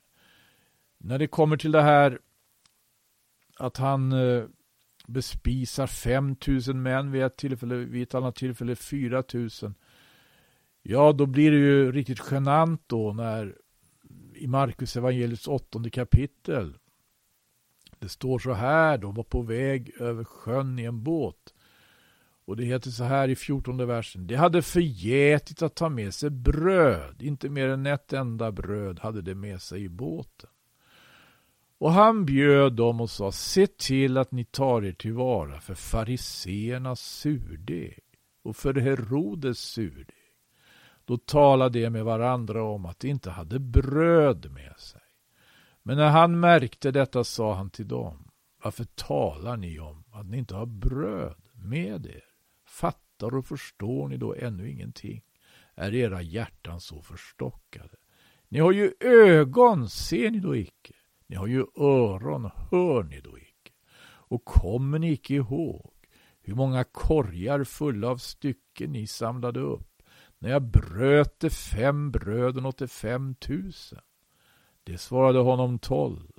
När 0.98 1.20
det 1.20 1.28
kommer 1.28 1.58
till 1.58 1.72
det 1.72 1.82
här 1.82 2.20
att 3.58 3.78
han 3.78 4.12
eh, 4.12 4.44
bespisar 5.08 5.88
5000 5.88 6.82
män 6.82 7.12
vid 7.12 7.24
ett 7.24 7.38
tillfälle, 7.38 7.76
vid 7.76 8.04
ett 8.04 8.16
annat 8.16 8.36
tillfälle 8.36 8.76
4000. 8.76 9.76
Ja, 10.82 11.12
då 11.12 11.26
blir 11.26 11.52
det 11.52 11.58
ju 11.58 11.92
riktigt 11.92 12.32
genant 12.32 12.84
då 12.88 13.14
när 13.14 13.58
i 14.36 14.48
Markus 14.48 14.96
evangeliets 14.98 15.48
åttonde 15.48 15.90
kapitel 15.90 16.78
det 18.02 18.10
står 18.10 18.40
så 18.40 18.54
här, 18.54 18.98
de 18.98 19.16
var 19.16 19.24
på 19.24 19.42
väg 19.42 19.92
över 20.00 20.24
sjön 20.24 20.80
i 20.80 20.84
en 20.84 21.04
båt. 21.04 21.54
Och 22.46 22.58
det 22.58 22.64
heter 22.64 22.90
så 22.90 23.04
här 23.04 23.28
i 23.28 23.36
fjortonde 23.36 23.86
versen. 23.86 24.28
De 24.28 24.36
hade 24.36 24.62
förgätit 24.62 25.62
att 25.62 25.76
ta 25.76 25.90
med 25.90 26.14
sig 26.14 26.30
bröd. 26.30 27.22
Inte 27.22 27.50
mer 27.50 27.68
än 27.68 27.86
ett 27.86 28.14
enda 28.14 28.52
bröd 28.52 29.00
hade 29.00 29.22
de 29.22 29.36
med 29.36 29.62
sig 29.62 29.84
i 29.84 29.90
båten. 29.90 30.50
Och 31.78 31.92
han 31.92 32.26
bjöd 32.26 32.74
dem 32.74 33.02
och 33.02 33.10
sa, 33.10 33.32
se 33.32 33.68
till 33.68 34.18
att 34.18 34.32
ni 34.32 34.46
tar 34.46 34.86
er 34.86 34.92
tillvara 34.92 35.60
för 35.60 35.74
fariseernas 35.74 37.02
surdeg 37.02 38.00
och 38.44 38.56
för 38.56 38.74
Herodes 38.74 39.60
surdeg. 39.60 40.16
Då 41.06 41.18
talade 41.18 41.80
de 41.80 41.90
med 41.90 42.06
varandra 42.06 42.64
om 42.64 42.86
att 42.86 43.00
de 43.00 43.08
inte 43.08 43.30
hade 43.32 43.60
bröd 43.60 44.52
med 44.52 44.80
sig. 44.80 45.02
Men 45.84 45.98
när 45.98 46.10
han 46.10 46.40
märkte 46.40 46.92
detta 46.92 47.24
sa 47.24 47.54
han 47.54 47.70
till 47.70 47.88
dem, 47.88 48.32
varför 48.64 48.84
talar 48.84 49.58
ni 49.58 49.80
om 49.80 50.04
att 50.12 50.26
ni 50.26 50.38
inte 50.38 50.56
har 50.56 50.66
bröd 50.66 51.42
med 51.54 52.06
er? 52.06 52.31
Fattar 52.72 53.36
och 53.36 53.46
förstår 53.46 54.08
ni 54.08 54.18
då 54.18 54.36
ännu 54.36 54.70
ingenting? 54.70 55.22
Är 55.76 55.94
era 55.94 56.22
hjärtan 56.22 56.82
så 56.82 57.02
förstockade? 57.02 57.96
Ni 58.50 58.60
har 58.60 58.72
ju 58.72 58.94
ögon, 59.00 59.90
ser 59.90 60.32
ni 60.32 60.40
då 60.40 60.56
icke? 60.56 60.94
Ni 61.28 61.36
har 61.36 61.48
ju 61.48 61.66
öron, 61.78 62.50
hör 62.72 63.04
ni 63.04 63.22
då 63.22 63.38
icke? 63.38 63.72
Och 64.04 64.46
kommer 64.46 65.00
ni 65.00 65.12
icke 65.12 65.34
ihåg 65.34 65.94
hur 66.42 66.56
många 66.56 66.84
korgar 66.84 67.64
fulla 67.64 68.08
av 68.08 68.18
stycken 68.18 68.92
ni 68.92 69.08
samlade 69.08 69.60
upp 69.60 70.04
när 70.40 70.50
jag 70.50 70.62
bröt 70.62 71.40
de 71.40 71.50
fem 71.50 72.12
bröden 72.12 72.66
åt 72.66 72.78
de 72.78 72.88
fem 72.88 73.36
tusen? 73.36 74.02
Det 74.84 74.98
svarade 74.98 75.40
honom 75.40 75.80
tolv. 75.80 76.32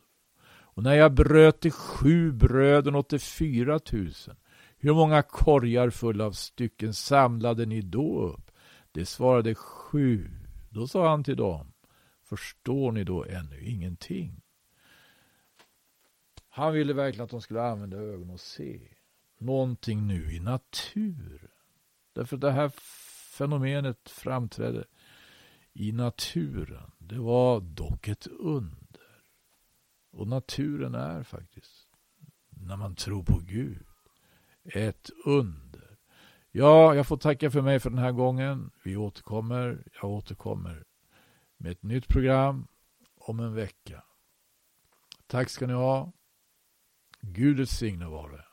Och 0.45 0.83
när 0.83 0.95
jag 0.95 1.15
bröt 1.15 1.61
de 1.61 1.71
sju 1.71 2.33
bröden 2.33 2.95
åt 2.95 3.09
de 3.09 3.19
fyra 3.19 3.79
tusen, 3.79 4.37
hur 4.83 4.95
många 4.95 5.23
korgar 5.23 5.91
fulla 5.91 6.25
av 6.25 6.33
stycken 6.33 6.95
samlade 6.95 7.67
ni 7.67 7.81
då 7.81 8.23
upp? 8.23 8.51
Det 8.93 9.07
svarade 9.07 9.55
sju. 9.55 10.31
Då 10.71 10.87
sa 10.87 11.09
han 11.09 11.25
till 11.25 11.37
dem, 11.37 11.73
förstår 12.23 12.93
ni 12.93 13.05
då 13.05 13.25
ännu 13.25 13.61
ingenting? 13.61 14.43
Han 16.49 16.73
ville 16.73 16.93
verkligen 16.93 17.25
att 17.25 17.31
de 17.31 17.41
skulle 17.41 17.63
använda 17.63 17.97
ögonen 17.97 18.31
och 18.31 18.41
se 18.41 18.81
någonting 19.39 20.07
nu 20.07 20.33
i 20.33 20.41
naturen. 20.41 21.49
Därför 22.13 22.37
att 22.37 22.41
det 22.41 22.53
här 22.53 22.73
fenomenet 23.37 24.11
framträdde 24.11 24.85
i 25.73 25.93
naturen. 25.93 26.91
Det 26.99 27.19
var 27.19 27.61
dock 27.61 28.09
ett 28.09 28.27
under. 28.27 29.23
Och 30.11 30.29
naturen 30.29 30.95
är 30.95 31.23
faktiskt, 31.23 31.87
när 32.49 32.77
man 32.77 32.95
tror 32.95 33.25
på 33.25 33.39
Gud, 33.39 33.87
ett 34.65 35.11
under. 35.25 35.99
Ja, 36.51 36.95
jag 36.95 37.07
får 37.07 37.17
tacka 37.17 37.51
för 37.51 37.63
mig 37.63 37.81
för 37.81 37.91
den 37.91 37.99
här 37.99 38.13
gången. 38.13 38.71
Vi 38.85 38.97
återkommer. 38.97 39.85
Jag 40.03 40.11
återkommer 40.11 40.85
med 41.57 41.73
ett 41.73 41.83
nytt 41.83 42.09
program 42.09 42.67
om 43.17 43.41
en 43.41 43.55
vecka. 43.55 44.05
Tack 45.27 45.49
ska 45.49 45.67
ni 45.67 45.73
ha. 45.73 46.13
Gud 47.21 47.57
välsigne 47.57 48.07
vare. 48.07 48.45